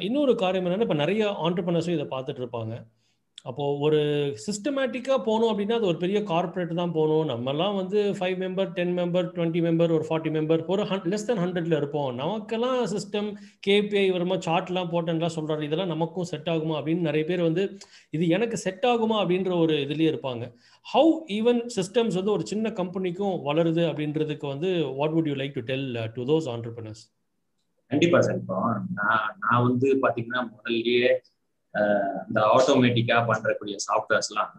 இன்னொரு 0.06 0.32
காரியம் 0.42 0.66
என்னென்னா 0.66 0.86
இப்போ 0.86 0.98
நிறைய 1.02 1.22
ஆண்டர்பனர்ஸும் 1.46 1.96
இதை 1.96 2.06
பார்த்துட்டு 2.14 2.42
இருப்பாங்க. 2.42 2.74
அப்போது 3.48 3.78
ஒரு 3.86 3.98
சிஸ்டமேட்டிக்காக 4.44 5.18
போனோம் 5.26 5.50
அப்படின்னா 5.50 5.76
அது 5.78 5.88
ஒரு 5.90 5.98
பெரிய 6.04 6.18
கார்பரேட் 6.30 6.72
தான் 6.80 6.94
போகணும் 6.96 7.28
நம்மலாம் 7.32 7.76
வந்து 7.80 7.98
five 8.18 8.36
member 8.42 8.70
ten 8.78 8.94
member 8.98 9.26
twenty 9.36 9.60
member 9.66 9.94
ஒரு 9.96 10.04
ஃபார்ட்டி 10.08 10.30
மெம்பர் 10.36 10.62
ஒரு 10.74 10.84
ஹன் 10.90 11.06
லெஸ் 11.12 11.26
தென் 11.28 11.42
ஹண்ட்ரட்ல 11.42 11.76
இருப்போம். 11.80 12.08
நமக்கெல்லாம் 12.20 12.80
சிஸ்டம் 12.94 13.28
கேபிஐ 13.66 14.04
வருமா 14.16 14.38
சார்ட்லாம் 14.46 14.90
போட்டேன்லாம் 14.94 15.34
சொல்கிறாரு 15.36 15.66
இதெல்லாம் 15.68 15.92
நமக்கும் 15.94 16.28
செட் 16.32 16.50
ஆகுமா 16.54 16.76
அப்படின்னு 16.78 17.08
நிறைய 17.08 17.26
பேர் 17.30 17.46
வந்து 17.48 17.64
இது 18.18 18.26
எனக்கு 18.38 18.58
செட் 18.66 18.86
ஆகுமா 18.92 19.18
அப்படின்ற 19.22 19.52
ஒரு 19.64 19.76
இதுலேயே 19.84 20.10
இருப்பாங்க. 20.12 20.44
ஹவு 20.86 21.12
ஈவன் 21.38 21.62
சிஸ்டம்ஸ் 21.76 22.18
வந்து 22.20 22.34
ஒரு 22.36 22.46
சின்ன 22.52 22.72
கம்பெனிக்கும் 22.80 23.36
வளருது 23.48 23.84
அப்படின்றதுக்கு 23.90 24.48
வந்து 24.54 24.70
what 24.98 25.16
would 25.16 25.30
you 25.32 25.36
like 25.42 25.56
to 25.60 25.64
tell 25.70 25.88
to 26.16 26.24
those 26.32 26.48
entrepreneurs 26.56 27.04
கண்டிப்பா 27.90 28.18
சார். 28.26 28.38
இப்போ 28.42 28.58
நான் 29.00 29.26
நான் 29.44 29.64
வந்து 29.68 29.88
பாத்தீங்கன்னா 30.04 30.40
முதல்லயே 30.52 31.08
இந்த 32.26 32.40
ஆட்டோமேட்டிக்கா 32.56 33.16
பண்றக்கூடிய 33.30 33.76
சாஃப்ட்வேர்ஸ் 33.86 34.30
எல்லாம் 34.32 34.52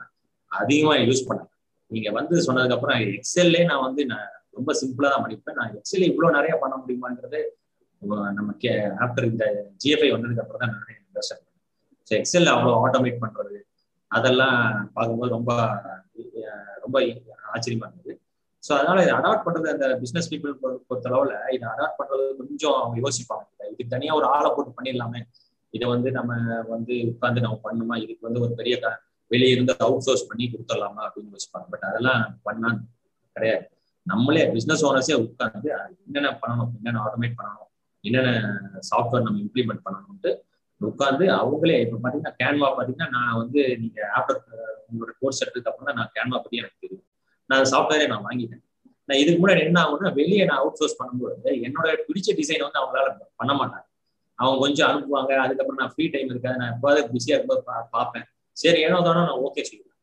அதிகமா 0.51 0.93
யூஸ் 1.09 1.27
பண்ணேன் 1.29 1.51
நீங்க 1.91 2.09
வந்து 2.19 2.35
சொன்னதுக்கு 2.45 2.75
அப்புறம் 2.77 2.99
எக்ஸல்லே 3.17 3.61
நான் 3.69 3.85
வந்து 3.87 4.01
நான் 4.11 4.27
ரொம்ப 4.57 4.71
சிம்பிளா 4.79 5.09
தான் 5.13 5.23
பண்ணிப்பேன். 5.23 5.57
நான் 5.59 5.73
எக்ஸல் 5.79 6.09
இவ்வளவு 6.09 6.35
நிறைய 6.37 6.53
பண்ண 6.61 6.75
முடியுமான்றது 6.81 7.39
நம்ம 8.37 8.49
கே 8.63 8.71
ஆஃப்டர் 9.03 9.27
இந்த 9.31 9.45
ஜிஎஃப்ஐ 9.83 10.09
வந்ததுக்கு 10.15 10.43
அப்புறம் 10.43 10.61
தான் 10.63 10.73
நிறைய 10.77 10.95
இன்ட்ரெஸ்ட் 11.01 11.33
பண்ணேன். 11.35 11.55
ஸோ 12.07 12.13
எக்ஸல் 12.19 12.51
அவ்வளோ 12.53 12.73
ஆட்டோமேட் 12.85 13.23
பண்றது 13.23 13.57
அதெல்லாம் 14.11 14.59
பார்க்கும்போது 14.95 15.31
ரொம்ப 15.37 15.51
ரொம்ப 16.83 16.97
ஆச்சரியமா 17.55 17.85
இருந்தது. 17.87 18.13
ஸோ 18.63 18.71
அதனால 18.77 19.01
இதை 19.05 19.13
அடாப்ட் 19.19 19.45
பண்றது 19.47 19.67
அந்த 19.73 19.87
பிசினஸ் 20.03 20.29
பீப்புள் 20.31 20.53
பொறுத்தளவுல 20.87 21.33
இதை 21.55 21.65
அடாப்ட் 21.73 21.99
பண்றது 21.99 22.23
கொஞ்சம் 22.39 22.77
அவங்க 22.81 22.95
யோசிப்பாங்க. 23.03 23.43
இதுக்கு 23.67 23.93
தனியா 23.95 24.13
ஒரு 24.19 24.27
ஆளை 24.35 24.49
போட்டு 24.55 24.71
பண்ணிடலாமே. 24.77 25.21
இதை 25.73 25.85
வந்து 25.93 26.09
நம்ம 26.17 26.33
வந்து 26.73 26.93
உட்காந்து 27.11 27.43
நம்ம 27.45 27.59
பண்ணுமா? 27.67 27.95
இதுக்கு 28.03 28.27
வந்து 28.27 28.43
ஒரு 28.45 28.53
பெரிய 28.59 28.75
வெளியே 29.31 29.53
இருந்து 29.55 29.73
அவுட் 29.85 30.05
சோர்ஸ் 30.07 30.27
பண்ணி 30.29 30.45
கொடுத்துடலாமா 30.51 31.01
அப்படின்னு 31.05 31.33
யோசிப்பாங்க. 31.35 31.67
பட் 31.73 31.85
அதெல்லாம் 31.89 32.21
பண்ணா 32.47 32.69
கிடையாது. 33.35 33.65
நம்மளே 34.05 34.43
பிசினஸ் 34.55 34.83
ஓனர்ஸே 34.89 35.15
உட்காந்து 35.23 35.69
என்னென்ன 36.05 36.29
பண்ணணும்? 36.41 36.69
என்னென்ன 36.77 37.01
ஆட்டோமேட் 37.05 37.39
பண்ணணும்? 37.39 37.71
என்னென்ன 38.03 38.31
சாஃப்ட்வேர் 38.89 39.25
நம்ம 39.25 39.39
இம்ப்ளிமெண்ட் 39.45 39.83
பண்ணணும்ட்டு 39.87 40.31
உட்காந்து 40.81 41.25
அவங்களே 41.39 41.77
இப்போ 41.83 41.97
பார்த்தீங்கன்னா 42.01 42.33
கேன்வா 42.41 42.67
பார்த்தீங்கன்னா 42.77 43.09
நான் 43.17 43.37
வந்து 43.41 43.61
நீங்க 43.81 43.99
ஆஃப்டர் 44.17 44.39
உங்களோட 44.89 45.11
கோர்ஸ் 45.21 45.41
எடுத்ததுக்கு 45.43 45.71
அப்புறம் 45.71 45.89
தான் 45.89 45.99
நான் 45.99 46.13
கேன்வா 46.17 46.39
பத்தி 46.43 46.61
எனக்கு 46.61 46.83
தெரியும். 46.85 47.05
நான் 47.49 47.69
சாஃப்ட்வேரே 47.73 48.07
நான் 48.13 48.25
வாங்கிட்டேன். 48.27 48.63
நான் 49.09 49.19
இதுக்கு 49.21 49.39
முன்னாடி 49.41 49.61
என்ன 49.67 49.79
ஆகும்னா 49.83 50.11
வெளியே 50.19 50.45
நான் 50.49 50.61
அவுட் 50.61 50.79
சோர்ஸ் 50.79 50.99
பண்ணும்போது 51.01 51.51
என்னோட 51.67 51.87
பிடிச்ச 52.07 52.35
டிசைன் 52.39 52.65
வந்து 52.67 52.81
அவங்களால 52.81 53.09
பண்ண 53.41 53.51
மாட்டாங்க. 53.59 53.86
அவங்க 54.39 54.57
கொஞ்சம் 54.65 54.87
அனுப்புவாங்க. 54.91 55.31
அதுக்கப்புறம் 55.45 55.81
நான் 55.81 55.93
ஃப்ரீ 55.93 56.05
டைம் 56.15 56.31
இருக்காது. 56.33 56.57
நான் 56.61 56.73
எப்போது 56.75 56.99
பிஸியாக 57.13 57.35
இருக்கும்போது 57.35 57.63
பார்ப்பேன். 57.95 58.25
சரி 58.57 58.79
ஏனோ 58.87 58.99
தானோ 59.07 59.21
நான் 59.29 59.43
ஓகே 59.47 59.63
சொல்லுவேன். 59.69 59.93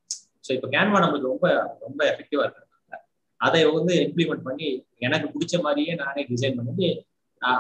ஸோ 0.47 0.51
இப்போ 0.57 0.69
கேன்வா 0.75 0.99
நம்மளுக்கு 1.03 1.33
ரொம்ப 1.33 1.47
ரொம்ப 1.87 2.01
எஃபெக்டிவா 2.13 2.45
இருக்கிறதுனால 2.45 3.01
அதை 3.41 3.61
வந்து 3.77 3.95
இம்ப்ளிமெண்ட் 4.07 4.47
பண்ணி 4.49 4.69
எனக்கு 5.07 5.27
பிடிச்ச 5.35 5.55
மாதிரியே 5.67 5.95
நானே 6.03 6.23
டிசைன் 6.33 6.59
பண்ணி 6.59 6.91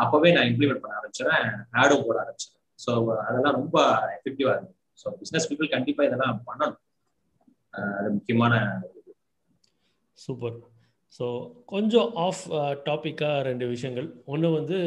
அப்பவே 0.02 0.30
நான் 0.36 0.50
இம்ப்ளிமெண்ட் 0.50 0.82
பண்ண 0.82 0.98
ஆரம்பிச்சிடறேன் 0.98 1.46
ஆடும் 1.80 2.04
போட 2.06 2.16
ஆரம்பிச்சிடறேன் 2.24 2.62
ஸோ 2.78 2.92
அதெல்லாம் 3.26 3.56
ரொம்ப 3.60 3.76
எஃபெக்டிவா 4.16 4.52
இருக்கு 4.54 4.72
ஸோ 5.02 5.08
பிஸ்னஸ் 5.20 5.48
பீப்புள் 5.50 5.74
கண்டிப்பா 5.76 6.02
இதெல்லாம் 6.08 6.36
பண்ணணும். 6.48 6.80
அது 7.98 8.08
முக்கியமான 8.10 8.54
சூப்பர். 10.18 10.56
ஸோ 11.16 11.26
கொஞ்சம் 11.73 12.09
uh, 12.11 12.23
ஆஃப் 12.26 12.42
டாப்பிக்காக 12.87 13.42
ரெண்டு 13.49 13.64
விஷயங்கள். 13.73 14.06
ஒன்று 14.33 14.49
வந்து 14.59 14.78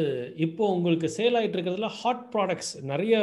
இப்போ 0.46 0.64
உங்களுக்கு 0.74 1.08
சேல் 1.18 1.36
ஆகிட்டு 1.38 1.56
இருக்கிறதுல 1.56 1.88
ஹாட் 2.00 2.24
ப்ராடக்ட்ஸ் 2.34 2.72
நிறைய 2.90 3.14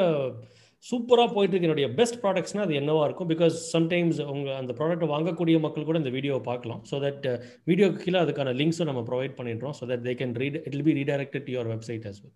சூப்பராக 0.86 1.30
போயிட்டு 1.36 1.60
என்னுடைய 1.68 1.88
பெஸ்ட் 2.00 2.20
ப்ராடக்ட்ஸ்னால் 2.24 2.66
அது 2.68 2.80
என்னவா 2.80 3.04
இருக்கும்? 3.08 3.30
பிகாஸ் 3.34 3.56
சம்டைம்ஸ் 3.76 4.20
உங்கள் 4.34 4.58
அந்த 4.62 4.72
ப்ராடக்ட்டை 4.80 5.08
வாங்கக்கூடிய 5.14 5.60
மக்கள் 5.66 5.88
கூட 5.90 6.00
இந்த 6.04 6.14
வீடியோவை 6.18 6.42
பார்க்கலாம். 6.50 6.82
ஸோ 6.90 6.98
தட் 7.06 7.26
வீடியோக்கு 7.70 8.04
கீழே 8.06 8.20
அதுக்கான 8.24 8.56
லிங்க்ஸும் 8.62 8.90
நம்ம 8.92 9.04
ப்ரொவைட் 9.12 9.38
பண்ணிடுறோம். 9.40 9.76
So 9.80 9.86
that 9.92 10.06
they 10.10 10.16
can 10.22 10.36
read 10.44 10.60
it 10.68 10.86
be 10.90 10.96
redirected 11.02 11.50
your 11.56 11.72
website 11.76 12.06
as 12.12 12.22
well 12.24 12.36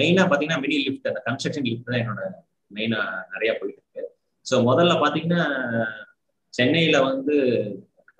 மெயினாக 0.00 0.26
பார்த்தீங்கன்னா 0.28 0.62
மினி 0.66 0.78
லிஃப்ட் 0.86 1.08
அந்த 1.12 1.22
கன்ஸ்ட்ரக்ஷன் 1.28 1.66
லிஃப்ட் 1.70 1.88
தான் 1.90 2.00
என்னோட 2.02 2.22
மெயினாக 2.70 3.24
நிறைய 3.34 3.50
போயிட்டு 3.60 3.80
இருக்கு. 3.82 4.04
ஸோ 4.46 4.56
முதல்ல 4.70 4.94
பார்த்தீங்கன்னா 5.02 5.44
சென்னையில் 6.54 7.04
வந்து 7.08 7.36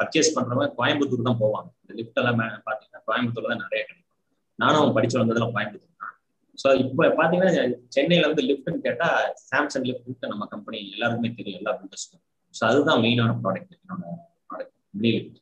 பர்ச்சேஸ் 0.04 0.34
பண்றவங்க 0.36 0.70
கோயம்புத்தூர் 0.80 1.28
தான் 1.30 1.40
போவாங்க. 1.42 1.68
இந்த 1.82 1.94
லிஃப்ட் 2.00 2.20
எல்லாம் 2.22 2.40
பாத்தீங்கன்னா 2.68 3.02
கோயம்புத்தூர்ல 3.08 3.52
தான் 3.52 3.64
நிறைய 3.66 3.80
கிடைக்கும். 3.88 4.10
நானும் 4.58 4.94
படிச்சு 4.96 5.16
வந்ததெல்லாம் 5.20 5.54
கோயம்புத்தூர் 5.56 6.00
தான். 6.04 6.14
ஸோ 6.58 6.68
இப்போ 6.82 7.06
பாத்தீங்கன்னா 7.20 7.52
சென்னையில 7.96 8.28
வந்து 8.30 8.44
லிஃப்ட்னு 8.50 8.84
கேட்டா 8.86 9.08
சாம்சங் 9.50 9.86
லிஃப்ட் 9.88 10.30
நம்ம 10.32 10.46
கம்பெனி 10.54 10.78
எல்லாருக்குமே 10.96 11.30
தெரியும் 11.38 11.60
எல்லா 11.60 11.72
பில்டர்ஸ்க்கும் 11.80 12.22
ஸோ 12.54 12.62
அதுதான் 12.70 13.00
மெயினான 13.04 13.32
ப்ராடக்ட் 13.44 13.74
என்னோட 13.76 14.12
product 14.50 14.74
mini 14.98 15.10
lift 15.16 15.40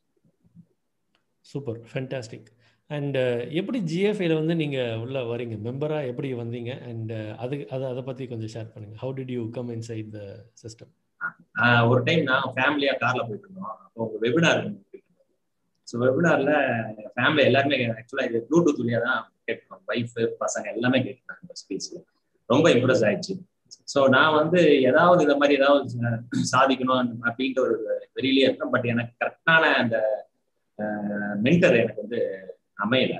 super 1.45 1.79
fantastic 1.91 2.49
and 2.89 3.17
எப்படி 3.59 3.79
ஜிஎஃப்ஐல 3.91 4.33
வந்து 4.39 4.55
நீங்கள் 4.61 4.99
உள்ள 5.03 5.17
வரீங்க? 5.31 5.55
மெம்பராக 5.67 6.09
எப்படி 6.11 6.29
வந்தீங்க? 6.41 6.71
அண்ட் 6.89 7.11
uh, 7.19 7.31
அது 7.43 7.55
அதை 7.75 7.85
அதை 7.93 8.01
பற்றி 8.09 8.23
கொஞ்சம் 8.31 8.51
ஷேர் 8.55 8.73
பண்ணுங்க. 8.73 8.95
How 9.03 9.13
did 9.19 9.33
you 9.37 9.43
come 9.57 9.71
inside 9.89 10.09
the 10.17 10.21
system 10.63 10.91
ஒரு 11.89 11.99
டைம் 12.07 12.23
நான் 12.29 12.53
ஃபேமிலியாக 12.55 12.97
காரில் 13.03 13.27
போயிட்டு 13.27 13.47
இருந்தோம். 13.47 13.77
அப்போ 13.85 14.19
வெபினார் 14.23 14.61
ஸோ 15.87 15.95
வெபினாரில் 16.03 16.53
ஃபேமிலி 17.15 17.41
எல்லாருமே 17.49 17.77
ஆக்சுவலாக 17.97 18.29
இது 18.29 18.39
ப்ளூடூத் 18.49 18.81
வழியா 18.81 18.99
தான் 19.07 19.19
கேட்டுருக்கோம் 19.45 19.81
ஒய்ஃப் 19.91 20.15
பசங்க 20.43 20.65
எல்லாமே 20.75 20.99
கேட்டுருக்காங்க 21.05 21.43
இந்த 21.45 21.55
ஸ்பீச்ல 21.61 21.97
ரொம்ப 22.49 22.67
இம்ப்ரெஸ் 22.75 23.03
ஆயிடுச்சு. 23.07 23.33
ஸோ 23.93 23.99
நான் 24.15 24.37
வந்து 24.39 24.59
ஏதாவது 24.89 25.21
இந்த 25.25 25.35
மாதிரி 25.41 25.57
ஏதாவது 25.59 26.43
சாதிக்கணும் 26.53 27.11
அப்படின்ற 27.27 27.59
ஒரு 27.65 27.75
வெளியிலே 28.17 28.45
இருக்கேன் 28.47 28.73
பட் 28.75 28.87
எனக்கு 28.93 29.13
கரெக்டான 29.21 29.63
அந்த 29.81 29.97
மென்டர் 31.45 31.79
எனக்கு 31.81 32.03
வந்து 32.03 32.21
அமையலை. 32.85 33.17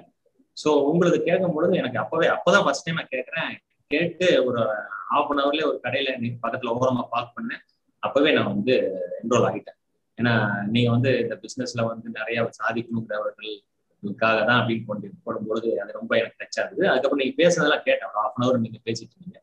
ஸோ 0.58 0.70
உங்களுக்கு 0.92 1.20
கேட்கும் 1.28 1.56
பொழுது 1.56 1.74
எனக்கு 1.82 2.02
அப்பவே 2.04 2.28
அப்போதான் 2.36 2.66
ஃபர்ஸ்ட் 2.66 2.86
டைம் 2.86 3.00
நான் 3.00 3.14
கேட்குறேன். 3.16 3.52
கேட்டு 3.92 4.28
ஒரு 4.48 4.62
ஹாஃப் 5.12 5.32
அன் 5.32 5.42
ஹவர்லேயே 5.44 5.70
ஒரு 5.72 5.80
கடையில் 5.86 6.40
பக்கத்தில் 6.44 6.76
ஓரமாக 6.80 7.06
பார்க் 7.14 7.36
பண்ணேன். 7.38 7.64
அப்பவே 8.06 8.32
நான் 8.38 8.52
வந்து 8.56 8.74
என்ரோல் 9.22 9.48
ஆகிட்டேன். 9.50 9.78
ஏன்னா 10.18 10.34
நீங்க 10.74 10.90
வந்து 10.96 11.12
இந்த 11.24 11.36
பிசினஸ்ல 11.44 11.84
வந்து 11.92 12.08
நிறைய 12.18 12.38
சாதிக்கணுங்கிறவர்களுக்காக 12.60 14.38
தான் 14.50 14.60
அப்படின்னு 14.62 14.88
கொண்டு 14.90 15.08
போடும்பொழுது 15.26 15.70
அது 15.84 15.92
ரொம்ப 16.00 16.14
எனக்கு 16.22 16.40
டச் 16.42 16.60
ஆகுது. 16.64 16.84
அதுக்கப்புறம் 16.92 17.22
நீங்க 17.24 17.36
பேசுனதெல்லாம் 17.42 17.86
கேட்டேன். 17.88 18.10
ஒரு 18.12 18.20
ஹாஃப் 18.24 18.36
அன் 18.38 18.46
ஹவர் 18.46 18.64
நீங்க 18.66 18.80
பேசிட்டு 18.88 19.14
இருந்தீங்க. 19.16 19.40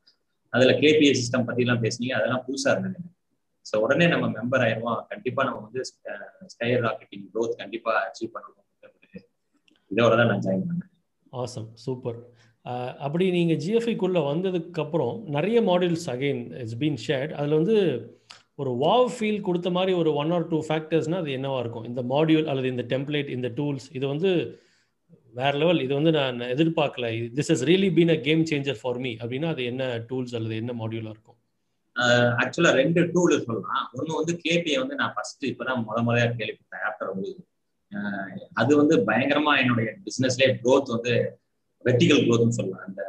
அதுல 0.53 0.73
கேபிஎஸ் 0.83 1.21
சிஸ்டம் 1.23 1.47
பத்தி 1.49 1.65
எல்லாம் 1.67 1.83
பேசுனீங்க. 1.87 2.15
அதெல்லாம் 2.21 2.45
புதுசா 2.49 2.71
இருந்தது 2.75 3.09
ஸோ 3.67 3.77
உடனே 3.85 4.07
நம்ம 4.13 4.27
மெம்பர் 4.37 4.63
ஆயிடுவோம் 4.67 5.01
கண்டிப்பா 5.11 5.41
நம்ம 5.49 5.59
வந்து 5.67 5.81
ஸ்கைர் 6.53 6.83
ராக்கெட்டிங் 6.87 7.27
க்ரோத் 7.33 7.55
கண்டிப்பா 7.63 7.93
அச்சீவ் 8.07 8.33
பண்ணணும். 8.37 8.57
இதோட 9.91 10.13
தான் 10.21 10.31
நான் 10.31 10.45
ஜாயின் 10.47 10.65
பண்ணேன். 10.69 10.91
ஆசம் 11.43 11.69
சூப்பர் 11.85 12.19
அப்படி 13.07 13.25
நீங்கள் 13.37 13.61
ஜிஎஃப்ஐக்குள்ளே 13.65 14.23
வந்ததுக்கப்புறம் 14.31 15.15
நிறைய 15.37 15.59
modules 15.69 16.09
again 16.15 16.43
it's 16.63 16.79
been 16.83 16.99
shared 17.07 17.33
அதில் 17.39 17.59
வந்து 17.61 17.77
ஒரு 18.61 18.71
வாவ் 18.83 19.11
ஃபீல் 19.17 19.45
கொடுத்த 19.49 19.69
மாதிரி 19.77 19.93
ஒரு 20.01 20.11
ஒன் 20.23 20.33
ஆர் 20.37 20.49
டூ 20.53 20.59
ஃபேக்டர்ஸ்னால் 20.69 21.23
அது 21.25 21.37
என்னவாக 21.39 21.63
இருக்கும்? 21.65 21.87
இந்த 21.91 22.03
மாடியூல் 22.13 22.49
அல்லது 22.53 22.69
இந்த 22.75 22.85
டெம்ப்ளேட் 22.93 23.31
இந்த 23.37 23.49
டூல்ஸ் 23.59 23.87
இது 23.99 24.07
வந்து 24.13 24.31
வேற 25.39 25.53
லெவல் 25.63 25.81
இது 25.85 25.93
வந்து 25.99 26.13
நான் 26.19 26.41
எதிர்பார்க்கல. 26.55 27.09
This 27.39 27.51
is 27.55 27.63
really 27.71 27.91
been 27.99 28.15
a 28.17 28.19
game 28.29 28.43
changer 28.51 28.81
for 28.81 29.01
me 29.05 29.13
அப்படின்னா 29.23 29.51
அது 29.55 29.65
என்ன 29.73 29.85
டூல்ஸ் 30.11 30.35
அல்லது 30.39 30.57
என்ன 30.63 30.73
மாடியூலாக 30.81 31.15
இருக்கும்? 31.17 31.39
ஆக்சுவலா 32.43 32.73
ரெண்டு 32.81 33.01
டூல் 33.15 33.35
சொல்லலாம். 33.47 33.87
ஒன்று 33.97 34.19
வந்து 34.21 34.35
கேபிஐ 34.45 34.77
வந்து 34.83 34.99
நான் 35.01 35.15
ஃபர்ஸ்ட் 35.17 35.45
இப்போதான் 35.51 35.81
முத 35.89 35.99
முறையா 36.09 36.29
கேள்விப்பட்டேன். 36.41 36.85
ஆஃப்டர் 36.89 37.11
உங்களுக்கு 37.15 37.47
அது 38.61 38.73
வந்து 38.81 38.95
பயங்கரமா 39.09 39.53
என்னுடைய 39.63 39.89
பிசினஸ்லேயே 40.07 40.51
க்ரோத் 40.63 40.95
வந்து 40.97 41.15
வெர்டிகல் 41.85 42.25
க்ரோத்னு 42.27 42.59
சொல்லலாம். 42.59 42.85
அந்த 42.89 43.03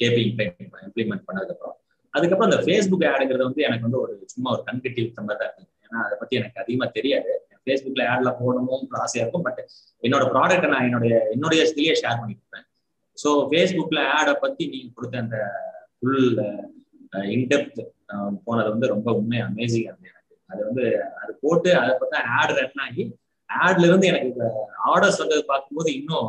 கேபி 0.00 0.20
இம்ப்ளிமெண்ட் 0.28 1.26
பண்ணதுக்கப்புறம். 1.28 1.78
அதுக்கப்புறம் 2.14 2.48
அந்த 2.50 2.60
ஃபேஸ்புக் 2.64 3.06
ஆடுங்கிறது 3.12 3.48
வந்து 3.48 3.62
எனக்கு 3.68 3.86
வந்து 3.88 4.00
ஒரு 4.04 4.12
சும்மா 4.32 4.48
ஒரு 4.54 4.62
கண்கட்டி 4.68 5.00
வித்த 5.04 5.22
மாதிரி 5.26 5.40
தான் 5.42 5.50
இருந்தது. 5.50 5.70
ஏன்னா 5.86 6.00
அதை 6.06 6.16
பத்தி 6.22 6.34
எனக்கு 6.40 6.60
அதிகமா 6.62 6.86
தெரியாது. 6.98 7.30
ஃபேஸ்புக்ல 7.64 8.04
ஆட்ல 8.12 8.30
போடணும்னு 8.40 9.00
ஆசையா 9.04 9.22
இருக்கும். 9.24 9.46
பட் 9.48 9.60
என்னோட 10.02 10.24
ப்ராடக்ட்டை 10.34 10.68
நான் 10.74 10.86
என்னுடைய 10.88 11.14
என்னுடைய 11.34 11.60
இதுலயே 11.66 11.94
ஷேர் 12.02 12.20
பண்ணிருப்பேன் 12.20 12.66
ஸோ 13.18 13.30
ஃபேஸ்புக்ல 13.50 14.00
ஆடை 14.18 14.34
பத்தி 14.44 14.64
நீங்க 14.72 14.90
கொடுத்த 14.96 15.24
அந்த 15.24 15.38
ஃபுல் 15.96 16.28
இன்டெப்த் 17.34 17.80
போனது 18.46 18.68
வந்து 18.74 18.86
ரொம்ப 18.94 19.08
உண்மை 19.18 19.38
அமேசிங் 19.48 19.88
அது 19.92 20.10
எனக்கு. 20.12 20.34
அது 20.50 20.60
வந்து 20.68 20.84
அது 21.22 21.32
போட்டு 21.44 21.70
அதை 21.82 21.92
பார்த்தா 22.00 22.20
ஆட் 22.38 22.54
ரன் 22.58 22.82
ஆகி 22.86 23.04
ஆட்ல 23.50 23.88
இருந்து 23.88 24.10
எனக்கு 24.10 24.48
ஆர்டர்ஸ் 24.90 25.20
வந்தது 25.22 25.42
பார்க்கும்போது 25.52 25.90
இன்னும் 25.98 26.28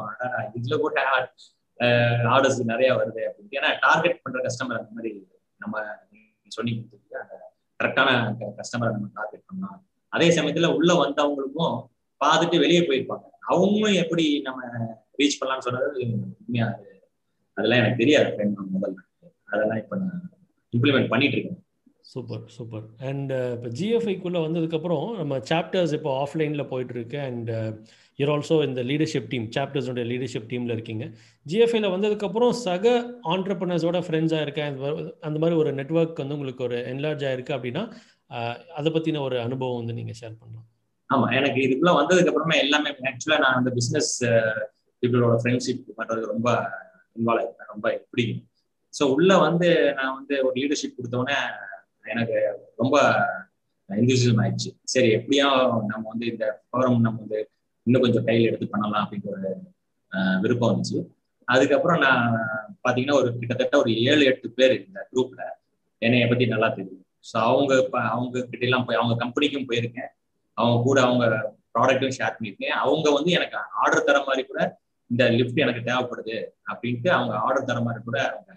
இதுல 0.60 0.78
போட்ட 0.84 1.02
ஆட் 1.16 1.30
ஆர்டர்ஸ் 2.34 2.60
நிறைய 2.74 2.90
வருது 3.00 3.22
அப்படின்னு. 3.28 3.56
ஏன்னா 3.60 3.70
டார்கெட் 3.86 4.22
பண்ற 4.26 4.40
கஸ்டமர் 4.48 4.82
அந்த 4.82 4.94
மாதிரி 4.98 5.12
நம்ம 5.64 5.78
சொல்லி 6.58 6.74
அந்த 7.22 7.36
கரெக்டான 7.80 8.10
கஸ்டமரை 8.60 8.92
நம்ம 8.96 9.10
டார்கெட் 9.20 9.48
பண்ணலாம் 9.50 9.80
அதே 10.14 10.28
சமயத்துல 10.38 10.68
உள்ள 10.78 10.92
வந்தவங்களுக்கும் 11.04 11.78
பார்த்துட்டு 12.22 12.58
வெளியே 12.64 12.82
போயிருப்பாங்க. 12.90 13.26
அவங்களும் 13.54 14.00
எப்படி 14.04 14.26
நம்ம 14.48 14.62
ரீச் 15.20 15.40
பண்ணலாம்னு 15.40 15.66
சொன்னது 15.68 16.06
உண்மையா 16.44 16.68
அதெல்லாம் 17.58 17.82
எனக்கு 17.82 18.02
தெரியாது 18.04 18.30
முதல்ல. 18.76 19.00
அதெல்லாம் 19.54 19.82
இப்போ 19.82 19.96
நான் 20.04 20.22
இம்ப்ளிமெண்ட் 20.74 21.12
பண்ணிட்டு 21.14 21.36
இருக்கேன். 21.38 21.60
Super 22.12 22.46
super. 22.56 22.86
அண்ட் 23.10 23.32
இப்போ 23.56 23.70
ஜிஎஃப்ஐக்குள்ளே 23.80 24.40
வந்ததுக்கப்புறம் 24.46 25.06
நம்ம 25.20 25.38
சாப்டர்ஸ் 25.52 25.94
இப்போ 25.98 26.12
ஆஃப்லைனில் 26.24 26.70
போயிட்டு 26.72 26.96
இருக்கு. 26.98 27.20
அண்ட் 27.30 27.52
யூர் 28.20 28.32
ஆல்சோ 28.34 28.56
இந்த 28.68 28.82
லீடர்ஷிப் 28.90 29.30
டீம் 29.32 29.46
சாப்டர்ஸோட 29.56 30.02
லீடர்ஷிப் 30.12 30.50
டீமில் 30.52 30.74
இருக்கீங்க. 30.76 31.06
ஜிஎஃப்ஐல 31.46 31.90
வந்ததுக்கப்புறம் 31.96 32.54
சக 32.66 32.94
ஆண்டர்பனர்ஸோட 33.34 34.00
ஃப்ரெண்ட்ஸாக 34.08 34.46
இருக்கேன். 34.46 34.76
அந்த 35.28 35.38
மாதிரி 35.44 35.58
ஒரு 35.62 35.72
நெட்ஒர்க் 35.80 36.22
வந்து 36.24 36.38
உங்களுக்கு 36.38 36.64
ஒரு 36.68 36.78
என்லார்ஜ் 36.94 37.26
ஆயிருக்கு 37.30 37.56
அப்படின்னா 37.58 37.84
அதை 38.80 38.92
பற்றின 38.96 39.22
ஒரு 39.28 39.38
அனுபவம் 39.48 39.80
வந்து 39.82 39.98
நீங்கள் 40.00 40.18
ஷேர் 40.22 40.40
பண்ணலாம். 40.42 40.68
ஆமா 41.10 41.26
எனக்கு 41.40 41.60
இதுக்குள்ள 41.66 41.92
வந்ததுக்கு 42.00 42.32
அப்புறமா 42.32 42.58
எல்லாமே 42.66 42.92
ஆக்சுவலா 43.10 43.40
நான் 43.44 43.58
அந்த 43.60 43.72
பிஸ்னஸ் 43.78 44.12
பீப்புளோட 45.04 45.36
ஃப்ரெண்ட்ஷிப் 45.42 45.84
பண்றது 46.00 46.22
ரொம்ப 46.34 46.50
இன்வால்வ் 47.18 47.42
ஆயிருப்பேன் 47.42 47.72
ரொம்ப 47.74 47.88
பிடிக்கும் 48.12 48.44
ஸோ 48.94 49.04
உள்ள 49.16 49.32
வந்து 49.46 49.68
நான் 49.98 50.16
வந்து 50.18 50.36
ஒரு 50.48 50.56
லீடர்ஷிப் 50.62 50.98
கொடுத்தோன்னே 50.98 51.38
எனக்கு 52.14 52.38
ரொம்ப 52.82 52.96
எந்தூசியம் 53.90 54.40
ஆயிடுச்சு. 54.44 54.70
சரி 54.94 55.10
எப்படியா 55.18 55.48
நம்ம 55.92 56.04
வந்து 56.14 56.26
இந்த 56.34 56.46
ப்ரோக்ராம் 56.70 57.06
நம்ம 57.08 57.20
வந்து 57.24 57.40
இன்னும் 57.88 58.04
கொஞ்சம் 58.06 58.26
கையில் 58.28 58.50
எடுத்து 58.50 58.68
பண்ணலாம் 58.74 59.04
அப்படின்ற 59.04 59.30
ஒரு 59.34 59.52
விருப்பம் 60.44 60.72
வந்துச்சு 60.72 61.00
அதுக்கப்புறம் 61.48 62.00
நான் 62.06 62.28
பார்த்தீங்கன்னா 62.84 63.18
ஒரு 63.22 63.30
கிட்டத்தட்ட 63.40 63.76
ஒரு 63.84 63.92
ஏழு 64.10 64.24
எட்டு 64.32 64.48
பேர் 64.58 64.74
இந்த 64.80 65.00
குரூப்ல 65.12 65.42
என்னைய 66.02 66.28
பத்தி 66.30 66.46
நல்லா 66.54 66.70
தெரியும். 66.78 67.02
ஸோ 67.30 67.36
அவங்க 67.50 67.74
அவங்க 68.14 68.36
கிட்ட 68.52 68.64
எல்லாம் 68.68 68.86
போய் 68.88 69.00
அவங்க 69.02 69.16
கம்பெனிக்கும் 69.24 69.68
போயிருக்கேன். 69.70 70.10
அவங்க 70.58 70.78
கூட 70.88 70.98
அவங்க 71.08 71.26
ப்ராடக்ட்டும் 71.76 72.16
ஷேர் 72.18 72.36
பண்ணியிருக்கேன். 72.36 72.76
அவங்க 72.84 73.08
வந்து 73.12 73.32
எனக்கு 73.40 73.58
ஆர்டர் 73.84 74.08
தர 74.10 74.18
மாதிரி 74.28 74.44
கூட 74.50 74.60
இந்த 75.10 75.24
லிஃப்ட் 75.38 75.64
எனக்கு 75.66 75.82
தேவைப்படுது 75.90 76.38
அப்படின்ட்டு 76.72 77.10
அவங்க 77.18 77.34
ஆர்டர் 77.48 77.70
தர 77.70 77.80
மாதிரி 77.88 78.02
கூட 78.04 78.18
அவங்க 78.30 78.52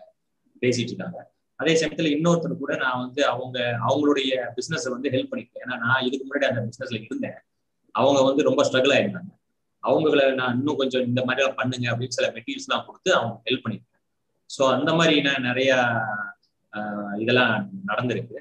பேசிட்டு 0.63 0.93
இருக்காங்க. 0.93 1.19
அதே 1.61 1.73
சமயத்துல 1.81 2.11
இன்னொருத்தர் 2.17 2.63
கூட 2.63 2.73
நான் 2.77 3.03
வந்து 3.05 3.21
அவங்க 3.33 3.59
அவங்களுடைய 3.89 4.33
பிசினஸ் 4.57 4.87
வந்து 4.97 5.13
ஹெல்ப் 5.15 5.31
பண்ணிருக்கேன் 5.31 5.65
ஏன்னா 5.65 5.77
நான் 5.85 6.05
இதுக்கு 6.09 6.25
முன்னாடி 6.27 6.49
அந்த 6.51 6.63
பிசினஸ்ல 6.69 6.99
இருந்தேன். 7.03 7.39
அவங்க 7.97 8.21
வந்து 8.29 8.43
ரொம்ப 8.49 8.63
ஸ்ட்ரகிள் 8.69 8.95
ஆயிருந்தாங்க 8.97 9.33
அவங்கள 9.83 10.23
நான் 10.41 10.57
இன்னும் 10.59 10.79
கொஞ்சம் 10.81 11.05
இந்த 11.11 11.21
மாதிரி 11.27 11.43
எல்லாம் 11.43 11.59
பண்ணுங்க 11.61 11.87
அப்படின்னு 11.93 12.17
சில 12.19 12.29
மெட்டீரியல்ஸ் 12.37 12.69
எல்லாம் 12.69 12.87
கொடுத்து 12.89 13.11
அவங்க 13.19 13.35
ஹெல்ப் 13.47 13.65
பண்ணியிருக்கேன் 13.65 14.03
ஸோ 14.51 14.63
அந்த 14.77 14.91
மாதிரி 14.99 15.15
நான் 15.27 15.47
நிறைய 15.49 15.71
இதெல்லாம் 17.23 17.53
நடந்திருக்கு. 17.91 18.39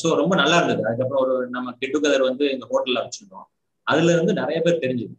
ஸோ 0.00 0.08
ரொம்ப 0.20 0.34
நல்லா 0.42 0.56
இருந்தது. 0.58 0.82
அதுக்கப்புறம் 0.88 1.22
ஒரு 1.24 1.34
நம்ம 1.56 1.72
கெட் 1.80 1.92
டுகெதர் 1.94 2.28
வந்து 2.28 2.44
எங்க 2.54 2.66
ஹோட்டல்ல 2.70 3.02
வச்சிருந்தோம் 3.04 3.46
அதுல 3.86 4.12
இருந்து 4.14 4.32
நிறைய 4.40 4.58
பேர் 4.64 4.82
தெரிஞ்சுது. 4.84 5.14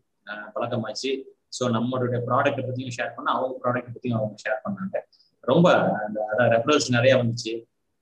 பழக்கமாச்சு. 0.55 1.11
ஸோ 1.57 1.63
நம்மளுடைய 1.75 2.19
ப்ராடக்ட்டை 2.27 2.63
பத்தியும் 2.67 2.95
ஷேர் 2.97 3.13
பண்ண 3.15 3.27
அவங்க 3.37 3.55
ப்ராடக்ட் 3.63 3.93
பத்தியும் 3.95 4.17
அவங்க 4.19 4.35
ஷேர் 4.45 4.63
பண்ணாங்க. 4.65 4.95
ரொம்ப 5.43 5.67
அந்த 6.05 6.17
அதான் 6.31 6.51
ரெஃபரன்ஸ் 6.55 6.87
நிறைய 6.97 7.13
வந்துச்சு. 7.21 7.53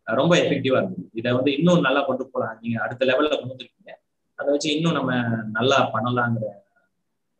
ரொம்ப 0.08 0.34
எஃபெக்டிவா 0.43 0.77
இருந்தது. 0.81 1.05
இதை 1.20 1.29
வந்து 1.38 1.51
இன்னும் 1.58 1.86
நல்லா 1.88 2.01
கொண்டு 2.10 2.24
போகலாம். 2.25 2.55
நீங்க 2.63 2.77
அடுத்த 2.86 3.05
லெவல்ல 3.10 3.36
கொண்டு 3.36 3.53
வந்துருக்கீங்க. 3.53 3.91
அதை 4.41 4.50
வச்சு 4.53 4.69
இன்னும் 4.77 4.98
நம்ம 5.00 5.13
நல்லா 5.57 5.79
பண்ணலாங்கிற 5.95 6.48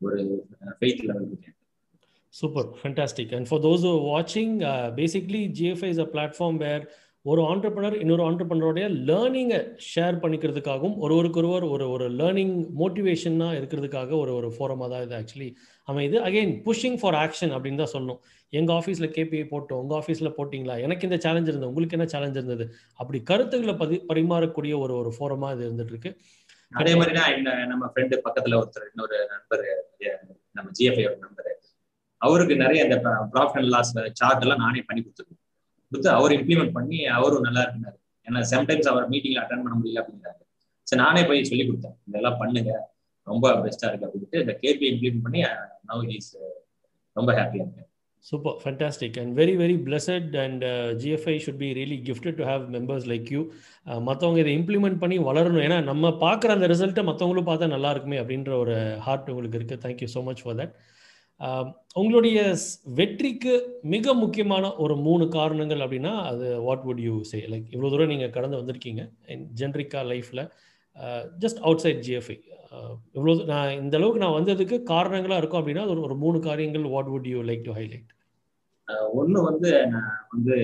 ஒரு 0.02 0.20
ஃபெய்த் 0.80 1.06
லெவல் 1.10 1.28
இருக்கு 1.30 1.52
super 2.34 2.68
fantastic 2.82 3.34
and 3.38 3.48
for 3.50 3.64
those 3.68 3.86
வாட்சிங் 4.12 4.56
basically 5.00 5.44
GFI 5.60 5.90
is 5.96 6.04
a 6.06 6.10
platform 6.14 6.60
where 6.66 6.86
ஒரு 7.26 7.42
ஆண்டர்பனர் 7.50 7.96
இன்னொரு 8.04 8.24
ஆண்டர்பனருடைய 8.28 8.86
லேர்னிங்கை 9.10 9.60
ஷேர் 9.90 10.16
பண்ணிக்கிறதுக்காகவும் 10.22 10.96
ஒருவருக்கு 11.04 11.40
ஒருவர் 11.42 11.66
ஒரு 11.74 11.86
ஒரு 11.96 12.06
லேர்னிங் 12.20 12.56
மோட்டிவேஷனாக 12.80 13.58
இருக்கிறதுக்காக 13.60 14.16
ஒரு 14.22 14.32
ஒரு 14.40 14.48
ஃபோரமாக 14.56 14.90
தான் 14.94 15.04
இது 15.06 15.16
ஆக்சுவலி 15.20 15.50
அமையுது. 15.88 16.18
அகெயின் 16.28 16.54
புஷிங் 16.68 16.98
ஃபார் 17.02 17.18
ஆக்ஷன் 17.24 17.54
அப்படின்னு 17.56 17.82
தான் 17.84 17.94
சொல்லணும். 17.94 18.20
எங்கள் 18.54 18.76
ஆஃபீஸில் 18.80 19.12
கேபிஐ 19.18 19.44
போட்டோம் 19.54 19.82
உங்கள் 19.84 19.98
ஆஃபீஸில் 20.00 20.34
போட்டிங்களா? 20.38 20.76
எனக்கு 20.86 21.08
இந்த 21.08 21.18
சேலஞ்ச் 21.26 21.50
இருந்தது 21.52 21.72
உங்களுக்கு 21.72 21.98
என்ன 21.98 22.08
சேலஞ்ச் 22.14 22.40
இருந்தது? 22.40 22.66
அப்படி 23.00 23.20
கருத்துக்களை 23.32 23.76
பதி 23.84 23.98
பரிமாறக்கூடிய 24.12 24.74
ஒரு 24.86 24.96
ஒரு 25.02 25.12
ஃபோரமாக 25.18 25.56
இது 25.58 25.66
இருந்துட்டு 25.68 25.96
இருக்கு 25.96 26.12
அதே 26.72 26.92
மாதிரினா 26.96 27.24
நம்ம 27.72 27.86
ஃப்ரெண்டு 27.92 28.16
பக்கத்துல 28.26 28.58
ஒருத்தர் 28.62 28.88
இன்னொரு 28.92 29.18
நண்பர் 29.34 29.64
நம்ம 30.58 30.68
ஜிஎஃப்ஐயோட 30.78 31.16
நண்பர் 31.26 31.50
அவருக்கு 32.22 32.56
நிறைய 32.64 32.80
இந்த 32.88 32.98
ப்ராஃபிட் 33.34 33.60
அண்ட் 33.62 33.74
லாஸ் 33.76 33.92
சார்ட் 34.20 34.44
எல்லாம் 34.46 34.64
நானே 34.66 34.82
பண்ணி 34.88 35.02
கொடுத்துருக்கேன். 35.02 35.42
கொடுத்து 35.92 36.10
அவர் 36.18 36.34
இம்ப்ளிமெண்ட் 36.38 36.74
பண்ணி 36.78 37.00
அவரும் 37.18 37.46
நல்லா 37.48 37.62
இருந்தாரு. 37.68 37.98
ஏன்னா 38.28 38.42
சம்டைம்ஸ் 38.54 38.90
அவர் 38.92 39.06
மீட்டிங்ல 39.14 39.42
அட்டன் 39.44 39.64
பண்ண 39.66 39.76
முடியல 39.80 40.02
அப்படிங்கிறாரு 40.02 40.42
சரி 40.88 41.02
நானே 41.06 41.22
போய் 41.30 41.50
சொல்லி 41.50 41.66
கொடுத்தேன். 41.66 41.98
இதெல்லாம் 42.10 42.40
பண்ணுங்க. 42.42 42.74
ரொம்ப 43.28 43.48
பெஸ்டா 43.66 43.88
இருக்கு 43.90 44.08
அப்படின்ட்டு 44.08 44.42
இந்த 44.44 44.54
கேபி 44.64 44.86
இம்ப்ளிமெண்ட் 44.92 45.26
பண்ணி 45.26 45.42
uh, 45.50 45.58
நவ் 45.90 46.04
இஸ் 46.18 46.32
uh, 46.40 46.54
ரொம்ப 47.16 47.30
ஹாப்பியா 47.40 47.64
இருக்கேன் 47.66 47.90
Super, 48.24 48.52
fantastic, 48.60 49.18
and 49.18 49.36
very, 49.36 49.56
very 49.56 49.76
blessed. 49.78 50.36
And 50.36 50.64
uh, 50.64 50.94
GFI 50.94 51.42
should 51.44 51.58
be 51.58 51.74
really 51.74 51.98
gifted 51.98 52.38
to 52.38 52.46
have 52.46 52.70
members 52.70 53.04
like 53.12 53.32
you. 53.36 53.42
Uh, 53.88 54.00
மற்றவங்க 54.08 54.40
இதை 54.44 54.52
இம்ப்ளிமெண்ட் 54.60 55.00
பண்ணி 55.04 55.18
வளரணும். 55.30 55.64
ஏன்னா 55.68 55.78
நம்ம 55.90 56.12
பார்க்குற 56.26 56.56
அந்த 56.58 56.68
ரிசல்ட்டை 56.74 57.04
மற்றவங்களும் 57.10 57.50
பார்த்தா 57.50 57.72
நல்லா 57.76 57.92
இருக்குமே 57.96 58.20
அப்படின்ற 58.24 58.52
ஒரு 58.64 58.76
ஹார்ட் 59.06 59.32
உங்களுக்கு 59.34 59.60
இருக்குது 59.60 59.84
thank you 59.86 60.10
so 60.16 60.24
much 60.28 60.44
for 60.44 60.60
that 60.62 60.76
உங்களுடைய 62.00 62.40
வெற்றிக்கு 63.00 63.54
மிக 63.94 64.14
முக்கியமான 64.24 64.66
ஒரு 64.84 64.96
மூணு 65.08 65.26
காரணங்கள் 65.38 65.82
அப்படின்னா 65.86 66.14
அது 66.32 66.48
what 66.68 66.84
would 66.90 67.02
you 67.08 67.16
say 67.32 67.40
like 67.54 67.68
இவ்வளோ 67.76 67.92
தூரம் 67.94 68.12
நீங்கள் 68.14 68.36
கடந்து 68.38 68.60
வந்திருக்கீங்க. 68.62 69.04
ஜென்ரிக்கா 69.62 70.02
லைஃப்பில் 70.12 70.44
ஜஸ்ட் 71.44 71.62
அவுட் 71.68 71.84
சைட் 71.84 72.02
ஜிஎஃப்ஐ 72.08 72.38
இவ்வளோ 73.16 73.34
நான் 73.52 73.72
இந்த 73.82 73.96
அளவுக்கு 74.00 74.24
நான் 74.24 74.38
வந்ததுக்கு 74.40 74.76
காரணங்களாக 74.94 75.42
இருக்கும் 75.42 75.62
அப்படின்னா 75.62 75.86
ஒரு 75.94 76.02
ஒரு 76.08 76.16
மூணு 76.24 76.38
காரியங்கள் 76.50 76.86
what 76.96 77.12
would 77.14 77.30
you 77.34 77.40
like 77.50 77.64
to 77.68 77.74
highlight 77.80 78.10
ஒன்று 79.20 79.40
வந்து 79.50 79.72
நான் 79.94 80.14
வந்து 80.34 80.56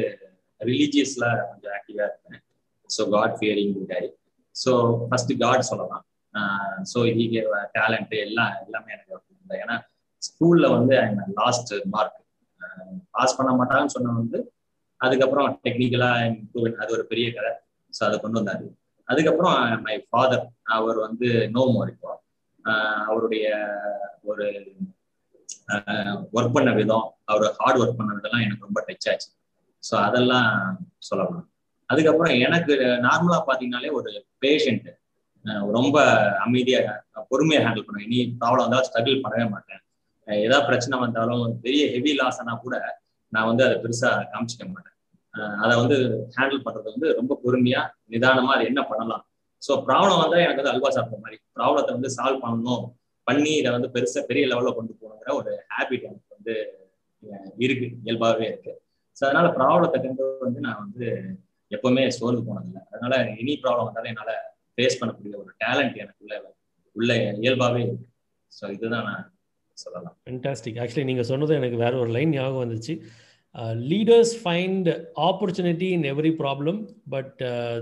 ரிலீஜியஸில் 0.61 1.27
கொஞ்சம் 1.49 1.73
ஆக்டிவாக 1.77 2.07
இருப்பேன். 2.09 2.41
So 2.89 3.01
god 3.15 3.35
fearing 3.39 3.75
guide 3.91 4.13
so 4.55 4.71
first 5.09 5.33
god 5.43 5.67
சொல்லலாம். 5.71 6.03
ஸோ 6.91 6.99
ஹீ 7.17 7.25
டேலண்ட் 7.77 8.15
எல்லாம் 8.25 8.53
எல்லாமே 8.63 8.91
எனக்கு 8.95 9.59
ஏன்னா 9.63 9.75
ஸ்கூல்ல 10.21 10.65
வந்து 10.77 10.95
லாஸ்ட் 11.39 11.71
மார்க் 11.93 12.17
பாஸ் 13.15 13.37
பண்ண 13.37 13.51
மாட்டாங்கன்னு 13.59 13.95
சொன்ன 13.95 14.15
வந்து 14.21 14.39
அதுக்கப்புறம் 15.01 15.47
டெக்னிக்கலாக 15.65 16.73
அது 16.83 16.91
ஒரு 16.97 17.03
பெரிய 17.11 17.27
கதை. 17.37 17.51
ஸோ 17.93 18.01
அதை 18.07 18.15
கொண்டு 18.23 18.39
வந்தாரு. 18.39 18.65
அதுக்கப்புறம் 19.09 19.55
uh, 19.55 19.77
மை 19.85 19.95
ஃபாதர் 20.09 20.45
அவர் 20.77 20.97
வந்து 20.97 21.27
நோமோ 21.55 21.81
இப்போ. 21.93 22.11
Uh, 22.65 22.97
அவருடைய 23.09 23.45
ஒரு 24.21 24.47
uh, 25.75 26.13
ஒர்க் 26.37 26.55
பண்ண 26.55 26.71
விதம் 26.71 27.07
அவர் 27.25 27.45
ஹார்ட் 27.59 27.79
ஒர்க் 27.81 27.99
பண்ணதெல்லாம் 27.99 28.45
எனக்கு 28.45 28.67
ரொம்ப 28.67 28.81
டச் 28.87 29.07
ஆச்சு. 29.11 29.29
ஸோ 29.83 29.95
அதெல்லாம் 30.07 30.51
சொல்லலாம். 31.09 31.45
அதுக்கப்புறம் 31.89 32.33
எனக்கு 32.45 32.73
நார்மலாக 33.07 33.41
பார்த்தீங்கன்னாலே 33.47 33.91
ஒரு 33.99 34.11
பேஷண்ட்டு 34.45 34.93
ரொம்ப 35.71 35.97
அமைதியாக 36.45 36.87
பொறுமையாக 37.29 37.65
ஹேண்டில் 37.65 37.85
பண்ணுவேன். 37.87 38.07
இனி 38.07 38.19
ப்ராப்ளம் 38.41 38.65
வந்தாலும் 38.65 38.87
ஸ்ட்ரகிள் 38.89 39.23
பண்ணவே 39.25 39.45
மாட்டேன். 39.49 39.81
ஏதாவது 40.27 40.67
பிரச்சனை 40.69 40.95
வந்தாலும் 40.99 41.43
பெரிய 41.65 41.83
ஹெவி 41.93 42.13
லாஸ் 42.19 42.39
ஆனால் 42.39 42.63
கூட 42.65 42.75
நான் 43.33 43.49
வந்து 43.49 43.63
அதை 43.67 43.75
பெருசாக 43.83 44.25
காமிச்சிக்க 44.33 44.65
மாட்டேன். 44.73 44.96
அதை 45.63 45.73
வந்து 45.81 45.97
ஹேண்டில் 46.35 46.63
பண்றது 46.65 46.87
வந்து 46.93 47.07
ரொம்ப 47.19 47.33
பொறுமையா 47.43 47.81
நிதானமா 48.13 48.51
அது 48.55 48.65
என்ன 48.71 48.81
பண்ணலாம். 48.89 49.23
ஸோ 49.61 49.73
ப்ராப்ளம் 49.87 50.21
வந்தா 50.23 50.39
எனக்கு 50.45 50.61
வந்து 50.61 50.73
அல்வா 50.73 50.89
சாப்பிட்ற 50.95 51.19
மாதிரி 51.25 51.37
ப்ராப்ளத்தை 51.57 51.93
வந்து 51.97 52.09
சால்வ் 52.17 52.43
பண்ணணும். 52.45 52.83
பண்ணி 53.27 53.53
இதை 53.61 53.71
வந்து 53.75 53.89
பெருசா 53.95 54.21
பெரிய 54.27 54.43
லெவல்ல 54.51 54.71
கொண்டு 54.75 54.93
போகணுங்கிற 54.99 55.31
ஒரு 55.39 55.53
ஹேபிட் 55.75 56.05
எனக்கு 56.09 56.35
வந்து 56.37 56.53
இருக்கு 57.65 57.87
இயல்பாகவே 58.05 58.45
இருக்கு. 58.51 58.73
ஸோ 59.17 59.23
அதனால 59.27 59.47
ப்ராப்ளத்தை 59.57 59.99
கண்டு 60.03 60.25
வந்து 60.45 60.59
நான் 60.67 60.81
வந்து 60.83 61.05
எப்பவுமே 61.71 62.03
சோர்ந்து 62.17 62.41
போனதில்லை. 62.49 62.81
அதனால 62.91 63.15
எனி 63.41 63.53
ப்ராப்ளம் 63.63 63.87
வந்தாலும் 63.87 64.11
என்னால 64.13 64.33
ஃபேஸ் 64.75 64.99
பண்ணக்கூடிய 64.99 65.35
ஒரு 65.43 65.51
டேலண்ட் 65.63 65.97
எனக்குள்ள 66.03 66.35
உள்ள 66.95 67.13
இயல்பாகவே 67.45 67.81
இருக்கு. 67.87 68.05
ஸோ 68.51 68.65
இதுதான் 68.75 69.07
நான் 69.09 69.25
சொல்லலாம். 69.77 70.15
ஃபென்டாஸ்டிக் 70.27 70.79
ஆக்சுவலி 70.83 71.07
நீங்கள் 71.09 71.29
சொன்னது 71.31 71.57
எனக்கு 71.59 71.77
வேற 71.85 71.93
ஒரு 72.03 72.11
லைன் 72.17 72.33
ஞாபகம் 72.37 72.63
வந்துச்சு. 72.63 72.93
Leaders 73.91 74.33
find 74.41 74.89
opportunity 75.29 75.87
in 75.97 76.05
every 76.13 76.31
problem 76.41 76.79
but 77.09 77.37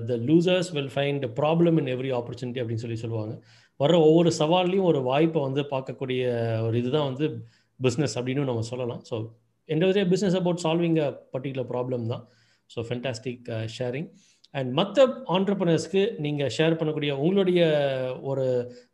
the 0.10 0.18
losers 0.30 0.70
will 0.76 0.92
find 0.96 1.26
problem 1.40 1.78
in 1.82 1.90
every 1.96 2.12
opportunity 2.20 2.62
அப்படின்னு 2.62 2.84
சொல்லி 2.86 3.00
சொல்லுவாங்க. 3.04 3.34
வர்ற 3.80 3.96
ஒவ்வொரு 4.10 4.30
சவால்லையும் 4.42 4.90
ஒரு 4.92 5.00
வாய்ப்பை 5.10 5.42
வந்து 5.48 5.64
பார்க்கக்கூடிய 5.74 6.22
ஒரு 6.68 6.76
இதுதான் 6.82 7.10
வந்து 7.12 7.28
பிஸ்னஸ் 7.80 8.16
அப்படின்னு 8.20 8.50
நம்ம 8.52 8.68
சொல்லலாம். 8.74 9.02
So 9.10 9.16
and 9.70 10.12
business 10.14 10.38
about 10.42 10.64
solving 10.66 10.98
a 11.08 11.10
particular 11.36 11.70
problem 11.74 12.06
தான். 12.14 12.24
ஸோ 12.70 12.82
ஃபென்டாஸ்டிக் 12.90 13.50
ஷேரிங் 13.78 14.08
அண்ட் 14.54 14.70
மற்ற 14.80 15.06
ஆண்டர்பனர்ஸ்க்கு 15.36 16.02
நீங்கள் 16.26 16.52
ஷேர் 16.58 16.78
பண்ணக்கூடிய 16.80 17.12
உங்களுடைய 17.26 17.62
ஒரு 18.30 18.46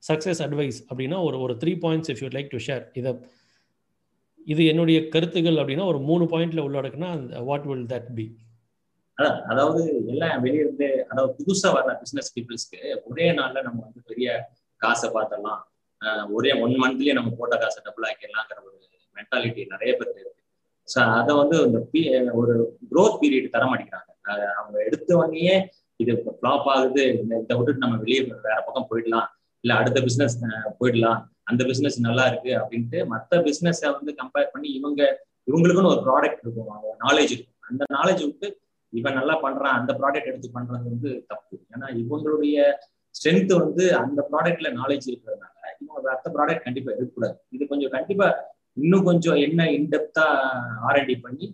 சக்ஸஸ் 0.09 0.41
அட்வைஸ் 0.45 0.79
அப்படின்னா 0.89 1.17
ஒரு 1.27 1.37
ஒரு 1.45 1.53
three 1.63 1.73
points 1.83 2.11
if 2.13 2.21
you 2.23 2.29
like 2.37 2.49
to 2.55 2.61
share 2.67 2.83
இதை 3.01 3.11
இது 4.47 4.61
என்னுடைய 4.65 4.99
கருத்துகள் 5.09 5.59
அப்படின்னா 5.61 5.85
ஒரு 5.85 5.99
மூணு 5.99 6.23
பாயிண்ட்ல 6.25 6.65
உள்ளடக்குனா 6.67 7.09
வாட் 7.49 7.67
வில் 7.69 7.89
தட் 7.91 8.09
பி 8.13 8.25
அதாவது 9.49 9.81
எல்லாம் 10.07 10.41
வெளியிருந்து 10.43 10.87
அதாவது 11.09 11.31
புதுசா 11.39 11.69
வர்ற 11.75 11.91
பிசினஸ் 11.99 12.33
பீப்புள்ஸ்க்கு 12.35 12.79
ஒரே 13.09 13.27
நாள்ல 13.39 13.61
நம்ம 13.61 13.79
வந்து 13.87 14.01
பெரிய 14.07 14.29
காசை 14.81 15.09
பார்த்தலாம் 15.09 15.61
ஒரே 16.33 16.51
ஒன் 16.63 16.75
மந்த்லயே 16.83 17.13
நம்ம 17.13 17.31
போட்ட 17.39 17.55
காசை 17.57 17.79
டபுள் 17.85 18.07
ஆக்கிடலாங்கிற 18.09 18.59
ஒரு 18.67 18.77
மென்டாலிட்டி 19.15 19.63
நிறைய 19.65 19.91
பேர் 19.97 20.11
இருக்கு. 20.13 20.41
ஸோ 20.87 20.99
அதை 21.19 21.33
வந்து 21.35 21.57
இந்த 21.65 22.33
ஒரு 22.33 22.53
க்ரோத் 22.91 23.19
பீரியட் 23.21 23.53
தர 23.55 23.65
மாட்டேங்கிறாங்க. 23.65 24.09
அவங்க 24.59 24.77
எடுத்த 24.87 25.09
உடனே 25.17 25.55
இது 25.99 26.13
ஃப்ளாப் 26.37 26.67
ஆகுது 26.75 27.03
இதை 27.13 27.55
விட்டுட்டு 27.57 27.83
நம்ம 27.85 27.97
வெளியே 27.97 28.21
வேற 28.47 28.57
பக்கம் 28.67 28.89
போயிடலாம். 28.91 29.27
இல்ல 29.63 29.73
அடுத்த 29.73 29.99
பிசினஸ் 30.01 30.37
போயிடலாம். 30.79 31.19
அந்த 31.51 31.63
பிசினஸ் 31.69 31.97
நல்லா 32.07 32.25
இருக்கு 32.31 32.51
அப்படின்ட்டு 32.59 32.99
மற்ற 33.13 33.41
பிசினஸை 33.47 33.89
வந்து 33.97 34.13
கம்பேர் 34.21 34.51
பண்ணி 34.53 34.69
இவங்க 34.79 35.01
இவங்களுக்குன்னு 35.47 35.93
ஒரு 35.93 36.03
ப்ராடக்ட் 36.07 36.41
இருக்கும். 36.43 36.71
அவங்க 36.75 36.91
நாலேஜ் 37.05 37.31
இருக்கும். 37.35 37.59
அந்த 37.69 37.83
நாலேஜ் 37.97 38.21
விட்டு 38.25 38.47
இவன் 38.93 39.17
நல்லா 39.19 39.35
பண்றான் 39.43 39.75
அந்த 39.79 39.91
ப்ராடக்ட் 39.99 40.29
எடுத்து 40.31 40.49
பண்றது 40.57 40.85
வந்து 40.93 41.11
தப்பு. 41.27 41.55
ஏன்னா 41.73 41.87
இவங்களுடைய 42.01 42.57
ஸ்ட்ரென்த் 43.15 43.53
வந்து 43.63 43.83
அந்த 44.01 44.19
ப்ராடக்ட்ல 44.31 44.69
நாலேஜ் 44.79 45.07
இருக்கிறதுனால 45.11 45.55
இவங்க 45.81 46.09
அடுத்த 46.13 46.29
ப்ராடக்ட் 46.35 46.65
கண்டிப்பா 46.67 46.91
எடுக்கக்கூடாது. 46.91 47.35
இது 47.49 47.63
கொஞ்சம் 47.67 47.93
கண்டிப்பா 47.95 48.27
இன்னும் 48.73 49.03
கொஞ்சம் 49.03 49.39
என்ன 49.45 49.61
இன்டெப்தா 49.77 50.25
ஆர்என்டி 50.89 51.15
பண்ணி 51.21 51.47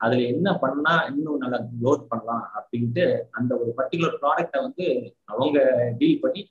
அதுல 0.00 0.22
என்ன 0.32 0.48
பண்ணா 0.62 0.94
இன்னும் 1.10 1.42
நல்லா 1.42 1.58
க்ரோத் 1.80 2.08
பண்ணலாம் 2.08 2.44
அப்படின்ட்டு 2.58 3.04
அந்த 3.30 3.52
ஒரு 3.60 3.70
பர்டிகுலர் 3.78 4.16
ப்ராடக்டை 4.22 4.58
வந்து 4.66 4.86
அவங்க 5.24 5.58
டீல் 5.98 6.22
பண்ணி 6.24 6.42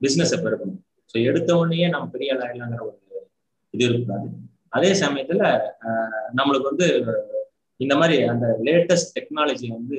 பிசினஸை 0.00 0.38
பெருக்கணும். 0.44 0.80
ஸோ 1.10 1.16
எடுத்த 1.28 1.50
நம்ம 1.94 2.06
பெரிய 2.14 2.30
ஆயிடலாங்கிற 2.46 2.82
ஒரு 2.88 2.98
இது 3.74 3.84
இருக்காது 3.90 4.28
அதே 4.76 4.90
சமயத்துல 5.02 5.42
நம்மளுக்கு 6.38 6.70
வந்து 6.72 6.86
இந்த 7.80 7.94
மாதிரி 8.00 8.16
அந்த 8.32 8.46
லேட்டஸ்ட் 8.66 9.12
டெக்னாலஜி 9.16 9.66
வந்து 9.76 9.96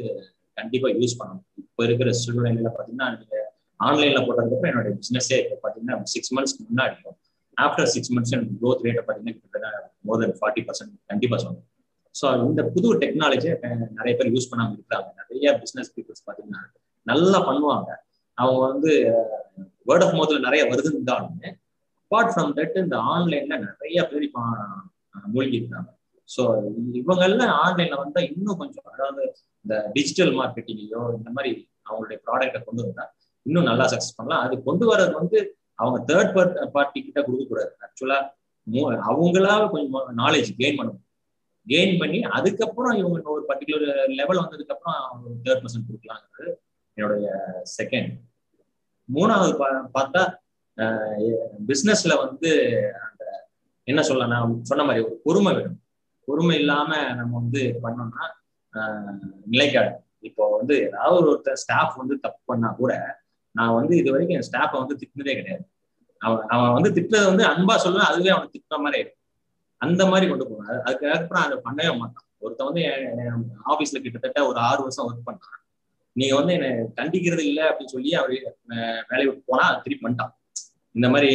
கண்டிப்பா 0.58 0.88
யூஸ் 1.00 1.16
பண்ணணும். 1.20 1.46
இப்போ 1.62 1.82
இருக்கிற 1.88 2.10
சூழ்நிலையில 2.22 2.70
பாத்தீங்கன்னா 2.76 3.08
நீங்க 3.16 3.38
ஆன்லைன்ல 3.80 4.20
போட்டதுக்கப்புறம் 4.26 4.72
என்னோட 4.72 4.90
பிசினஸே 5.00 5.38
இப்போ 5.44 5.58
பாத்தீங்கன்னா 5.64 5.96
சிக்ஸ் 6.14 6.34
மந்த்ஸ்க்கு 6.36 6.66
முன்னாடியும் 6.70 7.16
ஆஃப்டர் 7.58 7.90
சிக்ஸ் 7.94 8.12
மந்த்ஸ் 8.16 8.34
எனக்கு 8.36 8.58
க்ரோத் 8.62 8.84
ரேட்டை 8.86 9.04
பார்த்தீங்கன்னா 9.04 9.36
கிட்டத்தட்ட 9.38 9.70
மோர் 10.08 10.22
தென் 10.24 10.36
ஃபார்ட்டி 10.40 10.64
பர்சன்ட் 10.68 10.94
கண்டிப்பா 11.12 11.38
சொல்லணும் 11.38 11.68
ஸோ 12.16 12.28
இந்த 12.46 12.62
புது 12.76 12.90
டெக்னாலஜியை 13.04 13.56
நிறைய 14.00 14.14
பேர் 14.20 14.32
யூஸ் 14.36 14.50
பண்ணாம 14.52 14.74
இருக்கிறாங்க 14.78 15.10
நிறைய 15.22 15.54
பிசினஸ் 15.64 15.92
பீப்புள்ஸ் 15.96 16.24
பார்த்தீங்கன்னா 16.28 16.62
நல்லா 17.08 17.40
பண்ணுவாங்க. 17.48 17.90
அவங்க 18.38 18.60
வந்து 18.68 18.92
வேர்ட் 19.88 20.06
ஆஃப் 20.06 20.16
மவுத்ல 20.18 20.40
நிறைய 20.40 20.64
வருதுன்னு 20.70 21.52
அப்பார்ட் 22.12 22.32
ஃப்ரம் 22.34 22.52
தட் 22.58 22.78
இந்த 22.78 22.98
ஆன்லைன்ல 23.14 23.58
நிறைய 23.60 23.98
பேர் 24.04 24.24
இப்போ 24.24 24.42
மூழ்கி 25.28 25.60
இருக்காங்க 25.60 25.90
ஸோ 26.30 26.44
இவங்க 26.94 27.24
எல்லாம் 27.24 27.54
ஆன்லைன்ல 27.64 27.96
வந்தா 27.96 28.22
இன்னும் 28.30 28.58
கொஞ்சம் 28.58 28.88
அதாவது 28.92 29.24
இந்த 29.66 29.76
டிஜிட்டல் 29.94 30.34
மார்க்கெட்டிங்கையோ 30.36 31.02
இந்த 31.18 31.30
மாதிரி 31.30 31.52
அவங்களுடைய 31.88 32.18
ப்ராடக்டை 32.26 32.60
கொண்டு 32.64 32.82
வந்தா 32.84 33.06
இன்னும் 33.46 33.68
நல்லா 33.70 33.86
சக்சஸ் 33.86 34.18
பண்ணலாம். 34.18 34.44
அது 34.46 34.56
கொண்டு 34.64 34.86
வர்றது 34.92 35.14
வந்து 35.20 35.40
அவங்க 35.80 35.98
தேர்ட் 36.10 36.34
பார்ட்டி 36.76 37.00
கிட்ட 37.02 37.20
கொடுக்க 37.22 37.46
கூடாது 37.46 37.72
ஆக்சுவலா 37.86 38.20
அவங்களா 39.10 39.54
கொஞ்சம் 39.72 40.10
நாலேஜ் 40.20 40.50
கெயின் 40.60 40.78
பண்ணணும். 40.80 41.02
கெயின் 41.68 41.96
பண்ணி 42.00 42.20
அதுக்கப்புறம் 42.38 42.96
இவங்க 42.98 43.30
ஒரு 43.36 43.44
பர்டிகுலர் 43.50 43.88
லெவல் 44.20 44.42
வந்ததுக்கு 44.42 44.74
அப்புறம் 44.76 45.00
தேர்ட் 45.46 45.64
பர்சன்ட் 45.64 45.88
கொடுக்கலாங்கிறது 45.90 46.52
என்னுடைய 46.98 47.28
செகண்ட் 47.80 48.12
மூணாவது 49.16 49.54
பார்த்தா 49.98 50.24
பிஸ்னஸ்ல 51.70 52.14
வந்து 52.24 52.50
அந்த 53.06 53.24
என்ன 53.88 54.02
சொல்ல 54.10 54.28
நான் 54.34 54.54
சொன்ன 54.70 54.84
மாதிரி 54.88 55.06
ஒரு 55.08 55.16
பொறுமை 55.26 55.52
வேணும். 55.58 55.80
பொறுமை 56.28 56.56
இல்லாம 56.62 56.90
நம்ம 57.20 57.32
வந்து 57.42 57.62
பண்ணோம்னா 57.84 58.26
நிலைக்காது. 59.54 59.92
இப்போ 60.28 60.44
வந்து 60.58 60.76
ஏதாவது 60.88 61.26
ஒருத்தர் 61.32 61.62
ஸ்டாஃப் 61.64 62.00
வந்து 62.02 62.16
தப்பு 62.26 62.42
பண்ணா 62.52 62.70
கூட 62.82 62.94
நான் 63.56 63.78
வந்து 63.78 63.94
இது 64.02 64.10
வரைக்கும் 64.14 64.38
என் 64.40 64.48
ஸ்டாஃபை 64.50 64.78
வந்து 64.84 65.00
திட்டினதே 65.02 65.34
கிடையாது. 65.40 65.66
அவன் 66.22 66.44
அவன் 66.56 66.76
வந்து 66.78 66.90
திட்டுறது 66.98 67.26
வந்து 67.32 67.46
அன்பா 67.54 67.76
சொல்லுவேன் 67.86 68.10
அதுவே 68.12 68.32
அவனை 68.36 68.48
திட்டுற 68.56 68.78
மாதிரி 68.84 69.02
இருக்கும் 69.02 69.20
அந்த 69.82 70.02
மாதிரி 70.12 70.26
கொண்டு 70.32 70.46
போகணும். 70.50 70.84
அதுக்கப்புறம் 70.88 71.44
அதை 71.46 71.56
பண்ணவே 71.66 71.94
மாட்டான். 72.02 72.28
ஒருத்தன் 72.44 72.70
வந்து 72.70 72.84
ஆபீஸ்ல 73.72 74.00
கிட்டத்தட்ட 74.04 74.40
ஒரு 74.50 74.60
ஆறு 74.68 74.82
வருஷம் 74.86 75.08
ஒர்க் 75.08 75.28
பண்ணான். 75.30 75.58
நீங்க 76.16 76.34
வந்து 76.40 76.54
என்னை 76.58 76.70
கண்டிக்கிறது 77.00 77.44
இல்லை 77.50 77.64
அப்படின்னு 77.70 77.94
சொல்லி 77.96 78.12
அவர் 78.22 78.34
வேலையை 79.12 79.28
விட்டு 79.28 79.50
போனா 79.52 79.66
திருப்பி 79.84 80.04
பண்ணிட்டான். 80.06 80.34
இந்த 80.98 81.08
மாதிரி 81.14 81.32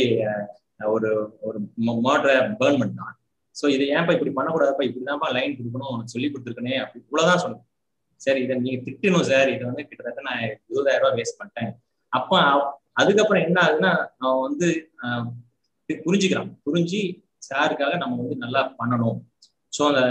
ஒரு 0.95 1.11
ஒரு 1.49 1.59
மோட்டரை 2.07 2.35
பேர்ன் 2.61 2.81
பண்ணிட்டான் 2.81 3.15
ஸோ 3.57 3.67
இதை 3.75 3.85
ஏன்ப்பா 3.97 4.15
இப்படி 4.17 4.33
பண்ணக்கூடாதுப்பா? 4.39 4.87
இப்படிதான்ப்பா 4.89 5.29
லைன் 5.37 5.57
கொடுக்கணும் 5.59 5.93
உனக்கு 5.95 6.15
சொல்லி 6.15 6.29
கொடுத்துருக்கனே 6.31 6.75
அப்படி 6.83 7.01
இவ்வளவுதான் 7.05 7.43
சொல்லணும் 7.45 7.67
சரி 8.21 8.41
இதை 8.45 8.55
நீங்க 8.65 8.79
திட்டணும் 8.89 9.29
சார் 9.31 9.49
இதை 9.55 9.65
வந்து 9.71 9.85
கிட்டத்தட்ட 9.89 10.23
நான் 10.29 10.43
இருபதாயிரம் 10.71 11.05
ரூபாய் 11.05 11.19
வேஸ்ட் 11.19 11.39
பண்ணிட்டேன். 11.41 11.73
அப்ப 12.12 12.41
அதுக்கப்புறம் 13.01 13.45
என்ன 13.47 13.59
ஆகுதுன்னா 13.65 13.93
அவன் 14.25 14.45
வந்து 14.47 14.69
புரிஞ்சுக்கிறான். 16.07 16.51
புரிஞ்சு 16.67 17.01
சாருக்காக 17.49 17.97
நம்ம 18.03 18.17
வந்து 18.23 18.37
நல்லா 18.45 18.62
பண்ணணும். 18.79 19.19
ஸோ 19.73 19.83
அந்த 19.91 20.03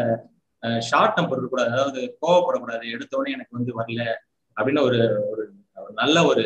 ஷார்ட் 0.89 1.15
டெம்பர் 1.15 1.38
இருக்கக்கூடாது. 1.38 1.71
அதாவது 1.75 2.01
கோவப்படக்கூடாது. 2.21 2.86
எடுத்தோடனே 2.95 3.34
எனக்கு 3.38 3.58
வந்து 3.58 3.71
வரல. 3.80 4.04
அப்படின்னு 4.57 4.81
ஒரு 4.89 4.99
ஒரு 5.31 5.43
நல்ல 6.01 6.17
ஒரு 6.31 6.43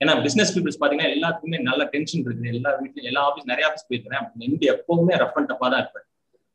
ஏன்னா 0.00 0.12
பிசினஸ் 0.24 0.52
பீப்புள்ஸ் 0.54 0.80
பாத்தீங்கன்னா 0.80 1.14
எல்லாத்துக்குமே 1.14 1.58
நல்ல 1.68 1.82
டென்ஷன் 1.94 2.24
இருக்குது. 2.26 2.50
எல்லா 2.56 2.70
வீட்லயும் 2.80 3.08
எல்லா 3.10 3.22
ஆஃபீஸ் 3.28 3.48
நிறைய 3.52 3.64
ஆஃபீஸ் 3.68 3.86
போயிருக்கிறேன். 3.88 4.26
எங்க 4.46 4.62
எப்பவுமே 4.74 5.14
ரஃப் 5.22 5.38
அண்ட் 5.38 5.50
டப்பா 5.52 5.68
தான் 5.72 5.82
இருப்பாரு 5.82 6.06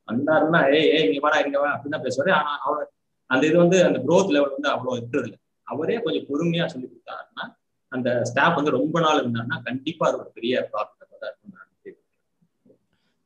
வந்தாருன்னா 0.08 0.60
ஏ 0.76 0.80
ஏ 0.94 1.00
இங்க 1.08 1.20
வாடா 1.26 1.38
இங்க 1.46 1.58
வா 1.64 1.70
அப்படின்னு 1.74 1.96
தான் 1.96 2.06
பேசுவாரு. 2.06 2.32
ஆனா 2.40 2.52
அவர் 2.68 2.86
அந்த 3.30 3.44
இது 3.50 3.58
வந்து 3.64 3.78
அந்த 3.88 4.00
க்ரோத் 4.06 4.34
லெவல் 4.36 4.56
வந்து 4.56 4.70
அவ்வளவு 4.74 4.98
இருக்கிறது 5.00 5.28
இல்லை. 5.30 5.40
அவரே 5.68 5.98
கொஞ்சம் 6.06 6.26
பொறுமையா 6.30 6.66
சொல்லி 6.74 6.88
கொடுத்தாருன்னா 6.88 7.44
அந்த 7.92 8.10
ஸ்டாஃப் 8.30 8.58
வந்து 8.60 8.78
ரொம்ப 8.80 8.98
நாள் 9.06 9.22
இருந்தாருன்னா 9.22 9.58
கண்டிப்பா 9.70 10.04
அது 10.10 10.18
ஒரு 10.24 10.32
பெரிய 10.38 10.54
ப்ராப்ளம் 10.72 11.03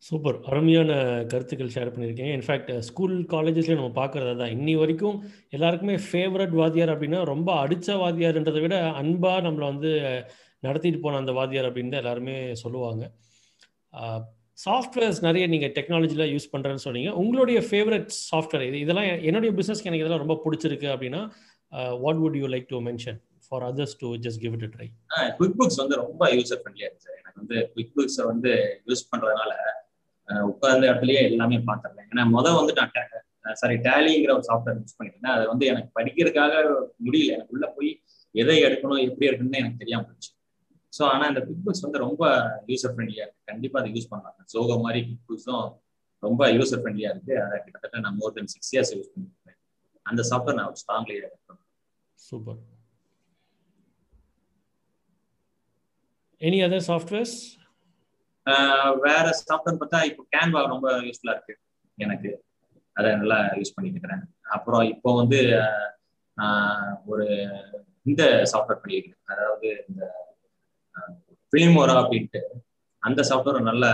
சூப்பர். 0.07 0.37
அருமையான 0.49 0.91
கருத்துக்கள் 1.31 1.71
ஷேர் 1.75 1.91
பண்ணியிருக்கேன் 1.93 2.31
இன்ஃபேக்ட் 2.37 2.71
ஸ்கூல் 2.89 3.15
காலேஜஸ்லேயும் 3.33 3.79
நம்ம 3.81 3.93
பார்க்குறது 4.01 4.33
தான் 4.41 4.53
இன்னி 4.57 4.73
வரைக்கும் 4.81 5.17
எல்லாருக்குமே 5.55 5.95
ஃபேவரட் 6.07 6.53
வாத்தியார் 6.59 6.91
அப்படின்னா 6.93 7.19
ரொம்ப 7.33 7.49
அடித்த 7.63 7.97
வாத்தியார்ன்றதை 8.03 8.61
விட 8.65 8.77
அன்பாக 9.01 9.41
நம்மளை 9.47 9.65
வந்து 9.71 9.91
நடத்திட்டு 10.63 10.99
போன 11.05 11.19
அந்த 11.21 11.33
வாத்தியார் 11.39 11.67
அப்படின்னு 11.69 11.93
தான் 11.93 12.03
எல்லாருமே 12.03 12.35
சொல்லுவாங்க. 12.63 13.03
சாஃப்ட்வேர்ஸ் 14.65 15.19
நிறைய 15.27 15.45
நீங்கள் 15.53 15.73
டெக்னாலஜியில் 15.77 16.31
யூஸ் 16.33 16.51
பண்ணுறேன்னு 16.53 16.83
சொன்னீங்க. 16.85 17.09
உங்களுடைய 17.21 17.59
ஃபேவரட் 17.69 18.07
சாஃப்ட்வேர் 18.29 18.65
இது 18.69 18.77
இதெல்லாம் 18.85 19.09
என்னுடைய 19.29 19.51
பிஸ்னஸ்க்கு 19.59 19.89
எனக்கு 19.89 20.05
இதெல்லாம் 20.05 20.23
ரொம்ப 20.25 20.37
பிடிச்சிருக்கு 20.45 20.87
அப்படின்னா 20.93 21.21
what 22.03 22.21
would 22.23 22.37
you 22.41 22.47
like 22.53 22.69
to 22.73 22.79
mention 22.89 23.19
for 23.47 23.65
others 23.69 23.97
to 24.03 24.09
just 24.25 24.41
give 24.45 24.55
it 24.57 24.65
try 24.75 24.87
QuickBooks 25.59 25.81
வந்து 25.83 25.97
ரொம்ப 26.03 26.29
யூசர் 26.37 26.61
ஃப்ரெண்ட்லியாக 26.61 26.89
இருக்குது 26.89 27.07
சார் 27.07 27.19
எனக்கு 27.21 27.39
வந்து 27.43 27.59
குவிக் 27.73 27.93
புக்ஸை 27.97 28.25
வந்து 28.31 28.53
யூஸ் 28.89 29.05
பண்ணுறதுனால 29.11 29.53
உட்கார்ந்த 30.51 30.85
இடத்துலயே 30.89 31.21
எல்லாமே 31.29 31.57
பார்த்துருந்தேன் 31.69 32.09
ஏன்னா 32.11 32.23
முதல் 32.35 32.57
வந்து 32.59 32.73
நான் 32.79 33.59
சாரி 33.61 33.75
டேலிங்கிற 33.87 34.31
ஒரு 34.37 34.45
சாஃப்ட்வேர் 34.49 34.79
யூஸ் 34.79 34.97
பண்ணியிருந்தேன் 34.97 35.33
அதை 35.35 35.43
வந்து 35.51 35.65
எனக்கு 35.71 35.89
படிக்கிறதுக்காக 35.97 36.53
முடியல. 37.05 37.35
எனக்கு 37.35 37.53
உள்ள 37.55 37.67
போய் 37.75 37.91
எதை 38.41 38.57
எடுக்கணும் 38.67 39.03
எப்படி 39.07 39.27
எடுக்கணும்னு 39.29 39.61
எனக்கு 39.61 39.81
தெரியாம 39.83 40.05
போச்சு. 40.07 40.31
ஸோ 40.93 41.03
ஆனால் 41.11 41.29
இந்த 41.31 41.41
குவிக் 41.47 41.85
வந்து 41.85 41.99
ரொம்ப 42.05 42.23
யூசர் 42.71 42.93
ஃப்ரெண்ட்லியாக 42.93 43.25
இருக்கு. 43.25 43.47
கண்டிப்பாக 43.51 43.81
அதை 43.83 43.91
யூஸ் 43.95 44.09
பண்ணலாம். 44.11 44.47
சோகோ 44.53 44.77
மாதிரி 44.85 44.99
குவிக் 45.07 45.27
புக்ஸும் 45.29 45.67
ரொம்ப 46.23 46.49
யூசர் 46.57 46.81
ஃப்ரெண்ட்லியாக 46.81 47.13
இருக்கு. 47.15 47.35
அதை 47.45 47.57
கிட்டத்தட்ட 47.65 47.99
நான் 48.05 48.17
more 48.21 48.35
than 48.37 48.51
six 48.53 48.71
years 48.73 48.93
use 48.97 49.11
பண்ணிருக்கேன். 49.13 49.59
அந்த 50.05 50.23
சாஃப்ட்வேர் 50.31 50.59
நான் 50.59 50.79
strongly 50.83 51.17
super 52.19 52.59
any 56.41 56.59
other 56.65 56.85
softwares 56.89 57.37
வேற 59.05 59.25
சாஃப்ட்வேர் 59.47 59.79
பார்த்தா 59.81 59.99
இப்போ 60.09 60.23
கேன்வா 60.33 60.61
ரொம்ப 60.73 60.87
யூஸ்ஃபுல்லா 61.07 61.35
இருக்கு. 61.35 61.53
எனக்கு. 61.97 62.29
அதை 62.95 63.09
நல்லா 63.21 63.37
யூஸ் 63.59 63.73
பண்ணிட்டு 63.75 63.97
இருக்கிறேன். 63.97 64.23
அப்புறம் 64.55 64.83
இப்போ 64.93 65.09
வந்து 65.21 65.39
ஒரு 67.11 67.25
இந்த 68.09 68.23
சாஃப்ட்வேர் 68.51 68.81
பண்ணியிருக்கேன் 68.83 69.19
அதாவது 69.33 69.69
இந்த 69.89 70.03
ஃபிலிமோரா 71.53 71.95
அப்படின்ட்டு. 72.01 72.41
அந்த 73.03 73.21
சாஃப்ட்வேர் 73.29 73.69
நல்ல 73.71 73.85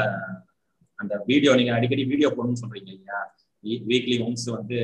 அந்த 1.00 1.13
வீடியோ 1.30 1.52
நீங்க 1.60 1.72
அடிக்கடி 1.78 2.04
வீடியோ 2.12 2.30
போடணும்னு 2.36 2.62
சொல்றீங்க 2.63 2.89
இல்லையா? 2.96 3.20
வீக்லி 3.89 4.16
ஒன்ஸ் 4.26 4.48
வந்து 4.58 4.80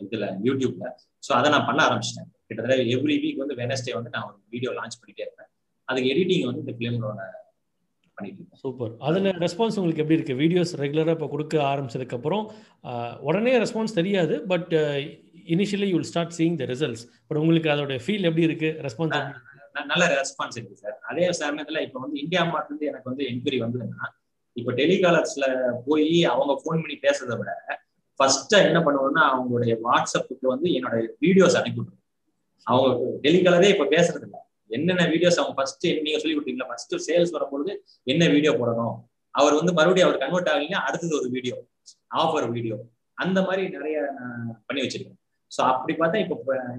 இதுல 0.00 0.26
யூடியூப்ல 0.46 0.86
ஸோ 1.26 1.30
அதை 1.38 1.48
நான் 1.54 1.66
பண்ண 1.68 1.80
ஆரம்பிச்சிட்டேன். 1.86 2.28
கிட்டத்தட்ட 2.48 2.76
எவ்ரி 2.94 3.16
வீக் 3.24 3.42
வந்து 3.42 3.56
வெனஸ்டே 3.62 3.92
வந்து 3.98 4.12
நான் 4.14 4.26
ஒரு 4.28 4.38
வீடியோ 4.54 4.70
லான்ச் 4.78 4.98
பண்ணிட்டே 5.00 5.24
இருப்பேன். 5.26 5.50
அதுக்கு 5.88 6.10
எடிட்டிங் 6.12 6.46
வந்து 6.48 6.62
இந்த 6.64 6.74
பிலிமோட 8.20 8.56
சூப்பர். 8.62 8.92
அதில் 9.08 9.28
ரெஸ்பான்ஸ் 9.44 9.78
உங்களுக்கு 9.80 10.02
எப்படி 10.04 10.18
இருக்குது 10.18 10.40
வீடியோஸ் 10.42 10.72
ரெகுலராக 10.82 11.16
இப்போ 11.18 11.28
கொடுக்க 11.34 11.62
ஆரம்பிச்சதுக்கப்புறம் 11.72 12.44
உடனே 13.28 13.54
ரெஸ்பான்ஸ் 13.64 13.98
தெரியாது 14.00 14.36
but 14.52 14.72
initially 15.54 15.88
you 15.90 15.96
will 15.98 16.10
start 16.12 16.34
seeing 16.38 16.56
the 16.60 16.66
results 16.72 17.04
but 17.28 17.40
உங்களுக்கு 17.42 17.70
அதோட 17.74 17.96
ஃபீல் 18.06 18.28
எப்படி 18.30 18.46
இருக்குது 18.48 18.74
ரெஸ்பான்ஸ் 18.86 19.18
நல்ல 19.90 20.04
ரெஸ்பான்ஸ் 20.14 20.56
இருக்கு 20.58 20.80
சார் 20.82 20.96
அதே 21.10 21.26
சமயத்தில் 21.40 21.84
இப்போ 21.86 21.98
வந்து 22.04 22.16
இந்தியா 22.22 22.42
மாட்டிலிருந்து 22.46 22.88
எனக்கு 22.90 23.08
வந்து 23.10 23.24
என்கொயரி 23.30 23.58
வந்ததுன்னா 23.64 24.06
இப்போ 24.56 24.70
டெலிகாலர்ஸ்ல 24.72 25.46
போய் 25.86 26.10
அவங்க 26.24 26.52
ஃபோன் 26.62 26.80
பண்ணி 26.82 26.96
பேசுறதை 27.04 27.36
விட 27.40 27.52
ஃபர்ஸ்டா 28.20 28.58
என்ன 28.68 28.78
பண்ணுவோம்னா 28.86 29.22
அவங்களுடைய 29.32 29.74
வாட்ஸ்அப்புக்கு 29.84 30.46
வந்து 30.48 30.68
என்னோட 30.78 30.96
வீடியோஸ் 31.24 31.58
அனுப்பிவிடுறோம் 31.60 31.98
அவங்க 32.66 32.88
டெலிகாலரே 33.26 33.70
இப்போ 33.74 33.86
பேசுறது 33.94 34.26
இல்லை 34.26 34.40
என்னென்ன 34.70 35.06
வீடியோஸ் 35.12 35.38
அவங்க 35.40 35.54
ஃபர்ஸ்ட் 35.58 35.86
நீங்க 36.04 36.18
சொல்லி 36.22 36.34
கொடுத்தீங்களா 36.36 36.68
ஃபர்ஸ்ட் 36.70 36.94
சேல்ஸ் 37.06 37.34
வரும்பொழுது 37.36 37.72
என்ன 38.12 38.22
வீடியோ 38.34 38.52
போடணும்? 38.60 38.96
அவர் 39.34 39.58
வந்து 39.60 39.72
மறுபடியும் 39.78 40.08
அவர் 40.08 40.22
கன்வெர்ட் 40.22 40.50
ஆகலைன்னா 40.52 40.80
அடுத்தது 40.88 41.14
ஒரு 41.20 41.28
வீடியோ 41.36 41.56
ஆஃபர் 42.22 42.48
வீடியோ 42.56 42.76
அந்த 43.18 43.38
மாதிரி 43.46 43.62
நிறைய 43.76 43.96
பண்ணி 44.68 44.80
வச்சிருக்கேன். 44.84 45.18
ஸோ 45.50 45.60
அப்படி 45.72 45.92
பார்த்தா 46.00 46.18
இப்போ 46.24 46.36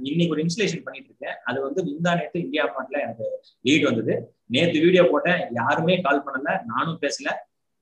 இன்னைக்கு 0.10 0.34
ஒரு 0.36 0.44
இன்ஸ்டலேஷன் 0.46 0.84
பண்ணிட்டு 0.86 1.10
இருக்கேன். 1.12 1.38
அது 1.50 1.58
வந்து 1.68 1.82
முந்தா 1.88 2.12
நேற்று 2.20 2.44
இந்தியா 2.46 2.64
அக்கௌண்ட்ல 2.68 3.00
எனக்கு 3.06 3.26
லீட் 3.68 3.88
வந்தது. 3.90 4.14
நேற்று 4.56 4.78
வீடியோ 4.86 5.04
போட்டேன். 5.14 5.42
யாருமே 5.60 5.96
கால் 6.06 6.26
பண்ணல 6.28 6.54
நானும் 6.74 7.00
பேசல. 7.04 7.30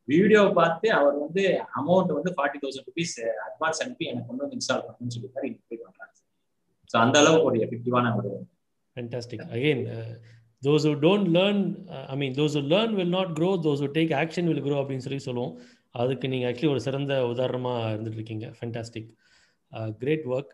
வீடியோ 0.07 0.41
பார்த்து 0.59 0.87
அவர் 0.99 1.15
வந்து 1.23 1.41
அமௌண்ட் 1.79 2.11
வந்து 2.17 2.31
ஃபார்ட்டி 2.37 2.59
தௌசண்ட் 2.61 2.87
ருபீஸ் 2.89 3.15
அட்வான்ஸ் 3.47 3.81
அனுப்பி 3.83 4.05
எனக்கு 4.11 4.29
கொண்டு 4.29 4.43
வந்து 4.45 4.57
இன்ஸ்டால் 4.59 4.85
பண்ணணும்னு 4.85 5.13
சொல்லி 5.15 5.29
இன்னைக்கு 5.49 5.67
போய் 5.71 5.83
பண்றாங்க 5.83 6.13
ஸோ 6.89 6.95
அந்த 7.03 7.15
அளவுக்கு 7.21 7.49
ஒரு 7.49 7.59
எஃபெக்டிவான 7.65 8.13
ஒரு 8.19 8.31
fantastic. 8.97 9.39
Again 9.57 9.81
uh, 9.95 10.13
those 10.61 10.83
who 10.87 10.93
don't 11.07 11.27
learn 11.37 11.57
uh, 11.95 12.05
i 12.13 12.15
mean 12.21 12.33
those 12.39 12.53
who 12.55 12.61
learn 12.73 12.91
will 12.99 13.11
not 13.17 13.27
grow 13.39 13.51
those 13.67 13.79
who 13.83 13.89
take 13.97 14.11
action 14.23 14.45
will 14.51 14.63
grow 14.67 14.79
அப்படின்னு 14.81 15.05
சொல்லி 15.07 15.21
சொல்லுவோம். 15.27 15.53
அதுக்கு 16.01 16.25
நீங்கள் 16.31 16.47
ஆக்சுவலி 16.49 16.71
ஒரு 16.73 16.81
சிறந்த 16.85 17.13
உதாரணமாக 17.33 17.91
இருந்துட்டு 17.93 18.19
இருக்கீங்க 18.19 18.47
ஃபென்டாஸ்டிக் 18.57 19.07
கிரேட் 20.01 20.25
ஒர்க் 20.35 20.51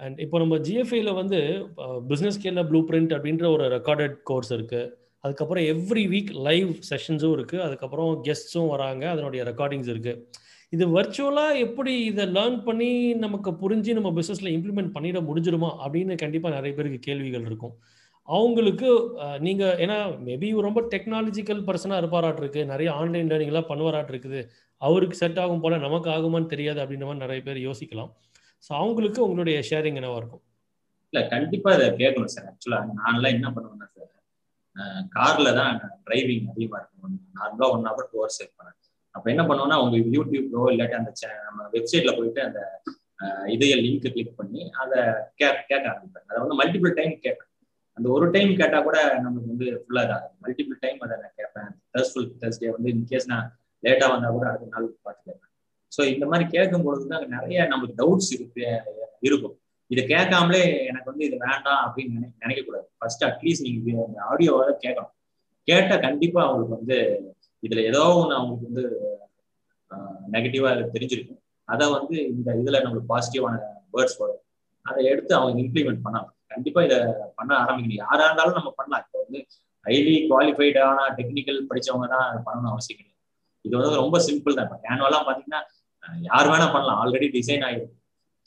அண்ட் 0.00 0.18
இப்போ 0.24 0.36
நம்ம 0.42 0.56
ஜிஎஃப்ஐயில் 0.66 1.12
வந்து 1.20 1.38
பிஸ்னஸ் 2.10 2.36
ஸ்கேலில் 2.38 2.68
ப்ளூ 2.70 2.80
பிரிண்ட் 2.90 3.14
அப்படின்ற 3.16 3.46
ஒரு 3.54 3.64
ரெக்கார்டட் 3.76 4.14
கோர்ஸ் 4.30 4.52
இருக்குது 4.58 4.92
அதுக்கப்புறம் 5.24 5.64
எவ்ரி 5.72 6.04
வீக் 6.12 6.30
லைவ் 6.48 6.70
செஷன்ஸும் 6.90 7.34
இருக்குது 7.38 7.64
அதுக்கப்புறம் 7.66 8.12
கெஸ்ட்ஸும் 8.28 8.70
வராங்க. 8.74 9.04
அதனுடைய 9.14 9.42
ரெக்கார்டிங்ஸ் 9.50 9.90
இருக்குது 9.94 10.22
இது 10.72 10.84
வர்ச்சுவலாக 10.96 11.60
எப்படி 11.66 11.92
இதை 12.10 12.24
லேர்ன் 12.34 12.58
பண்ணி 12.66 12.90
நமக்கு 13.24 13.50
புரிஞ்சு 13.62 13.92
நம்ம 13.98 14.10
பிஸ்னஸில் 14.18 14.52
இம்ப்ளிமெண்ட் 14.56 14.92
பண்ணிட 14.96 15.18
முடிஞ்சிருமா 15.28 15.70
அப்படின்னு 15.84 16.14
கண்டிப்பாக 16.22 16.54
நிறைய 16.56 16.72
பேருக்கு 16.76 17.00
கேள்விகள் 17.06 17.46
இருக்கும். 17.48 17.74
அவங்களுக்கு 18.28 18.88
நீங்கள் 19.46 19.78
ஏன்னா 19.84 19.96
மேபி 20.26 20.48
ரொம்ப 20.66 20.80
டெக்னாலஜிக்கல் 20.92 21.62
பர்சனாக 21.68 22.00
இருப்பாராட் 22.02 22.40
இருக்கு 22.42 22.62
நிறைய 22.72 22.88
ஆன்லைன் 23.00 23.30
லேர்னிங்லாம் 23.30 23.70
பண்ணுவாராட்டு 23.70 24.12
இருக்குது 24.14 24.40
அவருக்கு 24.82 25.16
செட் 25.22 25.40
ஆகும் 25.44 25.62
போல 25.64 25.78
நமக்கு 25.86 26.08
ஆகுமான்னு 26.16 26.52
தெரியாது 26.54 26.80
அப்படின்ற 26.82 27.06
மாதிரி 27.08 27.24
நிறைய 27.26 27.42
பேர் 27.48 27.58
யோசிக்கலாம். 27.68 28.12
ஸோ 28.64 28.70
அவங்களுக்கு 28.82 29.20
உங்களுடைய 29.26 29.58
ஷேரிங் 29.70 29.98
என்னவா 30.00 30.18
இருக்கும்? 30.22 30.44
இல்லை 31.12 31.22
கண்டிப்பாக 31.34 31.76
இதை 31.78 31.88
கேட்கணும் 32.02 32.32
சார். 32.34 32.48
ஆக்சுவலாக 32.52 32.94
நான்லாம் 33.00 33.34
என்ன 33.38 33.48
பண்ணுவேன்னா 33.56 33.88
சார் 33.96 34.08
காரில் 35.16 35.56
தான் 35.60 35.74
டிரைவிங் 36.06 36.46
அதிகமாக 36.52 36.80
இருக்கும் 36.82 37.18
நார்மலாக 37.38 37.74
ஒன் 37.76 37.88
ஹவர் 37.90 38.08
டூ 38.12 38.18
ஹவர்ஸ் 38.20 38.40
பண்ணுறேன் 38.58 38.76
அப்ப 39.14 39.26
என்ன 39.32 39.42
பண்ணுவோம்னா 39.48 39.76
உங்க 39.84 39.96
யூடியூப்லோ 40.16 40.64
இல்லாட்டி 40.72 40.96
அந்த 41.00 41.12
நம்ம 41.46 41.68
வெப்சைட்ல 41.76 42.12
போயிட்டு 42.18 42.40
அந்த 42.48 42.60
இதைய 43.54 43.74
லிங்க் 43.84 44.06
கிளிக் 44.14 44.38
பண்ணி 44.40 44.60
அதை 44.82 45.00
கே 45.38 45.48
கேட்க 45.70 45.84
ஆரம்பிப்பேன் 45.92 46.26
அதை 46.30 46.38
வந்து 46.42 46.58
மல்டிபிள் 46.60 46.92
டைம் 46.98 47.14
கேட்பேன். 47.24 47.48
அந்த 47.96 48.06
ஒரு 48.16 48.26
டைம் 48.34 48.52
கேட்டா 48.60 48.78
கூட 48.86 48.98
நமக்கு 49.24 49.48
வந்து 49.52 49.66
ஃபுல்லா 49.80 50.02
இதாக 50.06 50.28
மல்டிபிள் 50.44 50.78
டைம் 50.84 51.00
அதை 51.06 51.16
நான் 51.22 51.36
கேட்பேன். 51.40 51.70
தேர்ஸ்ஃபுல் 51.94 52.28
தேர்ஸ்டே 52.42 52.70
வந்து 52.76 52.88
இன்கேஸ் 52.94 53.28
நான் 53.32 53.48
லேட்டா 53.82 54.06
வந்தா 54.12 54.30
கூட 54.36 54.46
அடுத்த 54.50 54.70
நாள் 54.74 54.86
பார்த்து 55.06 55.26
கேட்பேன். 55.28 55.52
ஸோ 55.92 56.00
இந்த 56.14 56.24
மாதிரி 56.30 56.44
கேட்கும்பொழுது 56.56 57.04
தான் 57.12 57.26
நிறைய 57.36 57.66
நமக்கு 57.72 57.94
டவுட்ஸ் 58.00 58.30
இருக்கு 58.36 58.66
இருக்கும். 59.28 59.56
இதை 59.90 60.02
கேட்காமலே 60.14 60.62
எனக்கு 60.90 61.10
வந்து 61.12 61.24
இது 61.28 61.36
வேண்டாம் 61.46 61.80
அப்படின்னு 61.86 62.14
நினை 62.16 62.26
நினைக்க 62.26 62.46
நினைக்கக்கூடாது 62.46 62.86
ஃபர்ஸ்ட் 62.98 63.24
அட்லீஸ்ட் 63.28 63.64
நீங்க 63.66 63.90
இந்த 64.08 64.20
ஆடியோவை 64.30 64.66
கேட்கணும். 64.84 65.14
கேட்டால் 65.68 66.04
கண்டிப்பா 66.06 66.40
அவங்களுக்கு 66.46 66.76
வந்து 66.78 66.98
இதுல 67.62 67.80
ஏதோ 67.90 68.02
ஒன்று 68.20 68.36
அவங்களுக்கு 68.38 68.68
வந்து 68.70 68.84
நெகட்டிவா 70.34 70.70
தெரிஞ்சிருக்கும். 70.96 71.40
அதை 71.68 71.86
வந்து 71.96 72.16
இந்த 72.34 72.50
இதுல 72.60 72.80
நம்மளுக்கு 72.84 73.12
பாசிட்டிவான 73.14 73.56
வேர்ட்ஸ் 73.94 74.20
வரும். 74.22 74.42
அதை 74.86 75.00
எடுத்து 75.12 75.32
அவங்க 75.38 75.58
இம்ப்ளிமெண்ட் 75.64 76.04
பண்ணலாம். 76.04 76.28
கண்டிப்பா 76.52 76.80
இதை 76.88 76.98
பண்ண 77.38 77.50
ஆரம்பிக்கணும். 77.62 78.00
யாரா 78.04 78.24
இருந்தாலும் 78.28 78.58
நம்ம 78.58 78.70
பண்ணலாம். 78.78 79.02
இப்போ 79.06 79.18
வந்து 79.24 79.40
ஹைலி 79.86 80.14
குவாலிஃபைடான 80.30 81.00
டெக்னிக்கல் 81.18 81.60
படிச்சவங்க 81.70 82.06
தான் 82.14 82.44
பண்ணணும் 82.46 82.72
அவசியம் 82.74 82.98
கிடையாது. 82.98 83.18
இது 83.64 83.74
வந்து 83.78 84.00
ரொம்ப 84.02 84.16
சிம்பிள் 84.28 84.56
தான். 84.58 84.66
இப்போ 84.68 84.78
கேன்வெல்லாம் 84.86 85.26
பார்த்தீங்கன்னா 85.28 85.60
யார் 86.30 86.50
வேணா 86.52 86.66
பண்ணலாம். 86.74 86.98
ஆல்ரெடி 87.02 87.28
டிசைன் 87.36 87.64
ஆகிடும் 87.68 87.94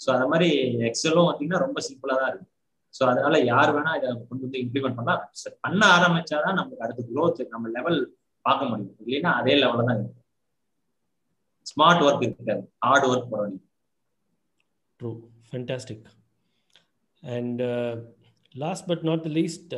ஸோ 0.02 0.10
அது 0.16 0.26
மாதிரி 0.32 0.50
எக்ஸலும் 0.90 1.28
பார்த்தீங்கன்னா 1.28 1.62
ரொம்ப 1.66 1.80
சிம்பிளாக 1.88 2.18
தான் 2.22 2.32
இருக்கு. 2.32 2.50
ஸோ 2.94 3.04
அதனால 3.12 3.36
யார் 3.52 3.72
வேணா 3.76 3.92
இதை 4.00 4.10
கொண்டு 4.30 4.44
வந்து 4.48 4.60
இம்ப்ளிமெண்ட் 4.64 4.98
பண்ணலாம். 5.00 5.22
பண்ண 5.66 5.82
ஆரம்பிச்சாதான் 5.98 6.58
நமக்கு 6.60 6.84
அடுத்த 6.86 7.04
குரோத் 7.12 7.42
நம்ம 7.54 7.70
லெவல் 7.78 8.00
பார்க்க 8.46 8.70
முடியும். 8.70 8.96
இல்லைன்னா 9.06 9.32
அதே 9.40 9.54
லெவலில் 9.62 9.90
தான் 9.90 9.98
இருக்கும். 9.98 10.20
ஸ்மார்ட் 11.66 12.04
ஒர்க் 12.08 12.26
இருக்காது. 12.28 12.64
ஹார்ட் 12.86 13.08
ஒர்க் 13.10 13.30
பண்ண 13.34 13.60
true 15.00 15.12
fantastic 15.50 16.08
and 17.24 17.62
last 18.56 18.88
but 18.90 19.04
not 19.10 19.24
the 19.28 19.32
least 19.40 19.74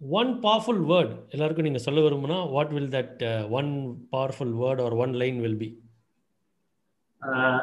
one 0.00 0.30
powerful 0.44 0.82
word 0.90 1.12
எல்லாருக்கும் 1.34 1.66
நீங்கள் 1.68 1.84
சொல்ல 1.84 2.00
விரும்புனா 2.04 2.38
what 2.54 2.72
will 2.76 2.92
that 2.96 3.22
one 3.58 3.70
powerful 4.14 4.54
word 4.62 4.82
or 4.86 4.96
one 5.04 5.14
line 5.22 5.38
will 5.44 5.60
be 5.62 5.68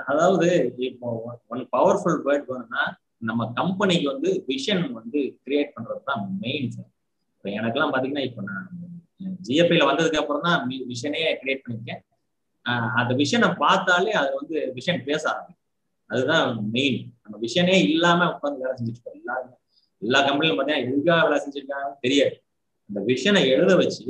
அதாவது 0.09 0.47
இப்போ 0.87 1.09
ஒன் 1.53 1.63
பவர்ஃபுல் 1.75 2.19
வேர்ட் 2.27 2.47
வேணும்னா 2.51 2.83
நம்ம 3.29 3.41
கம்பெனிக்கு 3.59 4.07
வந்து 4.13 4.29
விஷன் 4.47 4.83
வந்து 4.97 5.19
கிரியேட் 5.45 5.75
பண்றது 5.75 6.01
தான் 6.09 6.23
மெயின் 6.41 6.65
இப்போ 7.33 7.47
எனக்கெல்லாம் 7.59 7.91
பார்த்தீங்கன்னா 7.93 8.25
இப்போ 8.29 8.41
நான் 8.49 8.67
ஜிஎஃப்ஐல 9.47 9.87
வந்ததுக்கு 9.89 10.21
அப்புறம் 10.21 10.45
தான் 10.47 10.59
விஷனே 10.91 11.21
கிரியேட் 11.41 11.63
பண்ணியிருக்கேன். 11.63 12.01
அந்த 12.99 13.11
விஷனை 13.21 13.49
பார்த்தாலே 13.63 14.11
அது 14.21 14.31
வந்து 14.39 14.57
விஷன் 14.77 15.01
பேச 15.09 15.23
ஆரம்பிக்கும். 15.31 15.59
அதுதான் 16.09 16.47
மெயின் 16.75 16.99
நம்ம 17.23 17.35
விஷனே 17.45 17.75
இல்லாம 17.89 18.27
உட்காந்து 18.33 18.63
வேலை 18.63 18.73
செஞ்சுட்டு 18.77 18.97
இருக்கோம் 18.97 19.19
எல்லாருமே. 19.21 19.55
எல்லா 20.01 20.19
கம்பெனிலும் 20.27 20.57
பார்த்தீங்கன்னா 20.57 20.87
எதுக்காக 20.87 21.21
வேலை 21.27 21.39
செஞ்சிருக்காங்க 21.45 21.89
தெரியாது. 22.05 22.35
அந்த 22.89 22.99
விஷனை 23.11 23.41
எழுத 23.55 23.73
வச்சு 23.81 24.05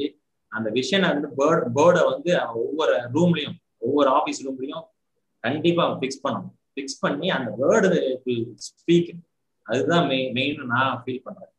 அந்த 0.52 0.70
விஷனை 0.78 1.08
வந்து 1.14 1.30
பேர்ட் 1.40 1.64
பேர்டை 1.78 2.02
வந்து 2.12 2.32
ஒவ்வொரு 2.62 2.96
ரூம்லையும் 3.16 3.58
ஒவ்வொரு 3.86 4.10
ஆஃபீஸ் 4.18 4.42
ரூம்லையும் 4.48 4.86
கண்டிப்பா 5.44 5.86
ஃபிக்ஸ் 6.00 6.24
பண்ணணும். 6.26 6.54
ஃபிக்ஸ் 6.74 7.02
பண்ணி 7.04 7.28
அந்த 7.38 7.50
வேர்டு 7.62 7.90
ஸ்பீக் 8.68 9.12
அதுதான் 9.68 10.06
மெயின் 10.12 10.32
மெயின் 10.38 10.62
நான் 10.74 11.02
ஃபீல் 11.04 11.24
பண்றேன். 11.26 11.52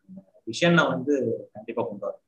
விஷனை 0.51 0.83
வந்து 0.93 1.15
கண்டிப்பா 1.55 1.83
கொண்டு 1.83 2.07
வரேன் 2.07 2.24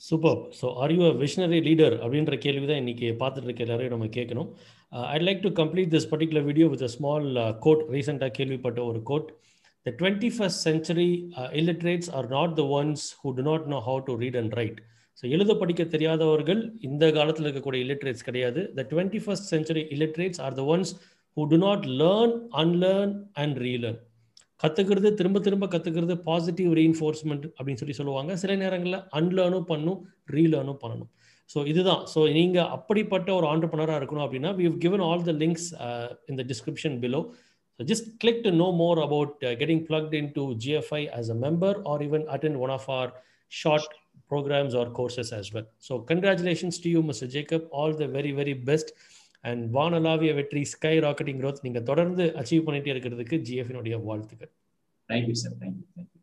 super 0.00 0.38
so 0.58 0.66
are 0.82 0.92
you 0.94 1.00
a 1.08 1.12
visionary 1.22 1.58
leader 1.68 1.94
அப்படின்ற 2.02 2.34
கேள்வி 2.44 2.66
தான் 2.70 2.80
இன்றைக்கி 2.82 3.08
பார்த்துட்டு 3.22 3.48
இருக்க 3.48 3.66
எல்லாரையும் 3.66 3.94
நம்ம 3.94 4.06
கேட்கணும். 4.18 4.48
I 5.14 5.18
like 5.26 5.42
to 5.46 5.50
complete 5.60 5.92
this 5.94 6.08
particular 6.12 6.46
video 6.50 6.66
with 6.74 6.84
a 6.88 6.90
small 6.96 7.26
quote 7.66 7.82
ரீசெண்டாக 7.94 8.32
கேள்விப்பட்ட 8.38 8.80
ஒரு 8.90 9.00
quote 9.10 9.28
the 9.86 9.92
twenty 10.00 10.30
first 10.36 10.62
century 10.68 11.08
illiterates 11.60 12.10
are 12.18 12.28
not 12.36 12.54
the 12.60 12.64
ones 12.78 13.04
who 13.22 13.30
do 13.38 13.44
not 13.50 13.66
know 13.74 13.80
how 13.88 14.00
to 14.08 14.14
read 14.22 14.38
and 14.42 14.56
write 14.60 14.80
so 15.22 15.26
எழுத 15.36 15.54
படிக்க 15.62 15.82
தெரியாதவர்கள் 15.94 16.60
இந்த 16.88 17.04
காலத்தில் 17.18 17.46
இருக்கக்கூடிய 17.46 17.84
illiterates 17.86 18.26
கிடையாது. 18.28 18.60
The 18.78 18.86
twenty 18.92 19.20
first 19.24 19.48
century 19.54 19.82
illiterates 19.96 20.42
are 20.46 20.56
the 20.60 20.64
ones 20.74 20.92
who 21.36 21.44
do 21.52 21.58
not 21.66 21.84
learn 22.02 22.34
unlearn 22.62 23.12
and 23.42 23.58
relearn 23.66 23.98
கற்றுக்கிறது 24.60 25.08
திரும்ப 25.14 25.38
திரும்ப 25.40 25.66
கற்றுக்கிறது 25.74 26.14
பாசிட்டிவ் 26.28 26.72
ரீஎன்ஃபோர்ஸ்மெண்ட் 26.78 27.46
அப்படின்னு 27.56 27.80
சொல்லி 27.82 27.96
சொல்லுவாங்க 28.00 28.32
சில 28.42 28.54
நேரங்களில் 28.62 28.98
அன்லேர்னும் 29.18 29.68
பண்ணும் 29.72 30.00
ரீலேர்னும் 30.36 30.80
பண்ணணும் 30.82 31.10
ஸோ 31.50 31.60
இதுதான் 31.70 32.02
ஸோ 32.12 32.20
நீங்கள் 32.38 32.68
அப்படிப்பட்ட 32.76 33.30
ஒரு 33.38 33.46
ஆண்டர்பனராக 33.52 34.00
இருக்கணும் 34.00 34.26
அப்படின்னா 34.26 34.50
we 34.58 34.66
given 34.84 35.04
all 35.08 35.24
the 35.30 35.34
links 35.42 35.68
இந்த 36.32 36.42
description 36.52 36.98
below 37.04 37.22
so 37.80 37.84
just 37.92 38.10
click 38.24 38.44
to 38.46 38.52
know 38.62 38.68
more 38.82 39.00
about 39.06 39.32
getting 39.62 39.82
plugged 39.88 40.14
in 40.20 40.30
to 40.38 40.44
GFI 40.66 41.02
as 41.18 41.30
a 41.36 41.38
member 41.46 41.78
or 41.92 42.04
even 42.08 42.26
attend 42.36 42.60
one 42.66 42.74
of 42.78 42.88
our 42.98 43.12
short 43.52 43.94
programs 44.30 44.74
or 44.74 44.90
courses 44.90 45.32
as 45.32 45.52
well. 45.52 45.66
So 45.80 46.00
congratulations 46.02 46.78
to 46.80 46.88
you, 46.88 47.02
Mr. 47.02 47.28
Jacob. 47.28 47.62
All 47.72 47.92
the 47.92 48.08
very, 48.08 48.32
very 48.32 48.54
best. 48.54 48.92
And 49.40 49.74
வானலாவிய 49.74 50.34
வெற்றி 50.34 50.64
sky 50.64 50.98
rocketing 50.98 51.40
growth 51.42 51.62
நீங்கள் 51.62 51.82
தொடர்ந்து 51.82 52.24
achieve 52.36 52.66
பண்ணிட்டே 52.66 52.92
இருக்கிறதுக்கு 52.94 53.38
ஜிஎஃபினுடைய 53.48 54.04
வாழ்த்துக்கள். 54.04 54.52
Thank you 55.08 55.38
sir 55.42 55.56
thank you 55.60 55.86
thank you 55.96 56.20